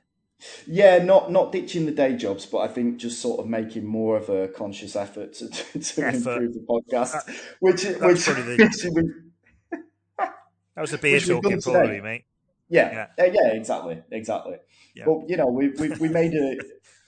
[0.68, 4.18] Yeah, not not ditching the day jobs, but I think just sort of making more
[4.18, 7.28] of a conscious effort to, to, to improve the podcast.
[7.60, 8.64] which which, probably the-
[8.96, 10.28] which
[10.76, 12.26] That was the beer talking, probably, mate.
[12.70, 14.58] Yeah, yeah, yeah, exactly, exactly.
[14.96, 15.06] Yeah.
[15.06, 16.58] But you know, we we, we made a.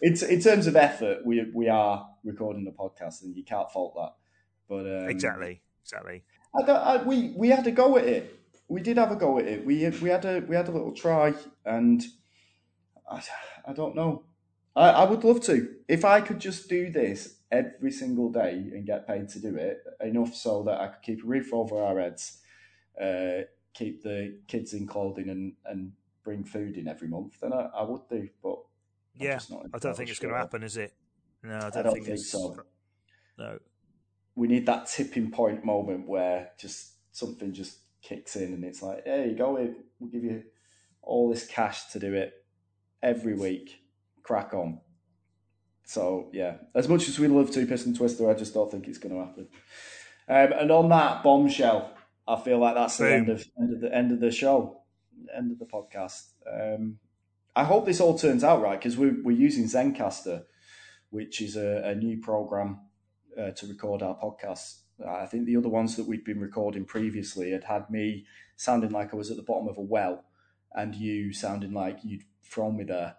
[0.01, 3.95] It's in terms of effort, we we are recording the podcast, and you can't fault
[3.95, 4.13] that.
[4.69, 6.23] But um, exactly, exactly.
[6.55, 8.39] I I, we we had a go at it.
[8.69, 9.65] We did have a go at it.
[9.65, 11.33] We we had a we had a little try,
[11.65, 12.01] and
[13.09, 13.21] I,
[13.67, 14.23] I don't know.
[14.75, 18.85] I, I would love to if I could just do this every single day and
[18.85, 21.99] get paid to do it enough so that I could keep a roof over our
[21.99, 22.39] heads,
[23.01, 23.43] uh,
[23.73, 25.91] keep the kids in clothing, and and
[26.23, 27.39] bring food in every month.
[27.41, 28.57] Then I, I would do, but
[29.19, 29.39] I'm Yeah,
[29.73, 30.93] I don't think it's going to happen, is it?
[31.43, 32.55] No, I don't, don't think, think so.
[33.37, 33.59] No,
[34.35, 39.03] we need that tipping point moment where just something just kicks in and it's like,
[39.05, 40.43] hey, go in, we'll give you
[41.01, 42.33] all this cash to do it
[43.01, 43.81] every week.
[44.23, 44.79] Crack on.
[45.85, 48.87] So yeah, as much as we love to Two Piston Twister, I just don't think
[48.87, 49.47] it's going to happen.
[50.27, 51.97] Um, and on that bombshell,
[52.29, 54.81] I feel like that's the end of end of the end of the show,
[55.35, 56.33] end of the podcast.
[56.49, 56.99] Um,
[57.55, 60.43] I hope this all turns out right because we're we're using Zencastr,
[61.09, 62.81] which is a, a new program
[63.37, 64.81] uh, to record our podcasts.
[65.07, 68.25] I think the other ones that we'd been recording previously had had me
[68.57, 70.23] sounding like I was at the bottom of a well,
[70.73, 73.15] and you sounding like you'd thrown me there.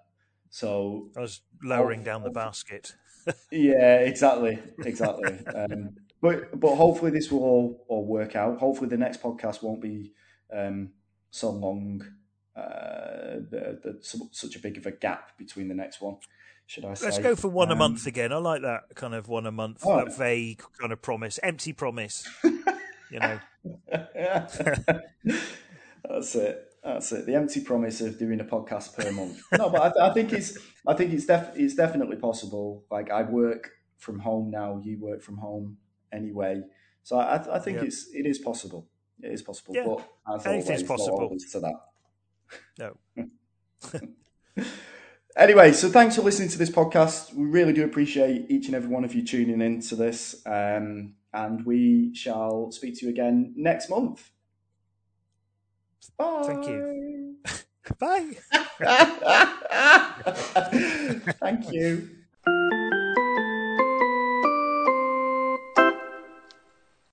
[0.51, 2.33] So I was lowering Oh, down the oh.
[2.33, 2.95] basket.
[3.51, 5.39] yeah, exactly, exactly.
[5.55, 8.59] um, but but hopefully this will all, all work out.
[8.59, 10.13] Hopefully the next podcast won't be
[10.55, 10.91] um,
[11.31, 12.03] so long
[12.57, 16.17] uh, the, the, such a big of a gap between the next one.
[16.67, 17.07] Should I say?
[17.07, 18.33] Let's go for one Um, a month again.
[18.33, 19.97] I like that kind of one a month, Oh.
[20.05, 22.29] that vague kind of promise, empty promise.
[22.45, 23.39] you know,
[26.09, 26.67] That's it.
[26.83, 27.27] That's it.
[27.27, 29.43] The empty promise of doing a podcast per month.
[29.57, 30.57] No, but I, I think it's.
[30.87, 32.85] I think it's def, It's definitely possible.
[32.91, 34.81] Like I work from home now.
[34.83, 35.77] You work from home
[36.13, 36.63] anyway.
[37.03, 37.85] So I, I think Yeah.
[37.85, 38.09] it's.
[38.13, 38.87] It is possible.
[39.23, 39.75] It is possible.
[39.75, 39.85] Yeah.
[39.87, 41.37] But as Anything's always, possible.
[41.53, 41.75] to that.
[42.79, 42.97] no.
[45.37, 47.33] Anyway, so thanks for listening to this podcast.
[47.35, 50.43] We really do appreciate each and every one of you tuning in to this.
[50.45, 54.29] Um, and we shall speak to you again next month.
[56.19, 56.43] Bye.
[56.47, 57.37] Thank you.
[57.99, 58.33] Bye.
[61.41, 62.11] Thank you.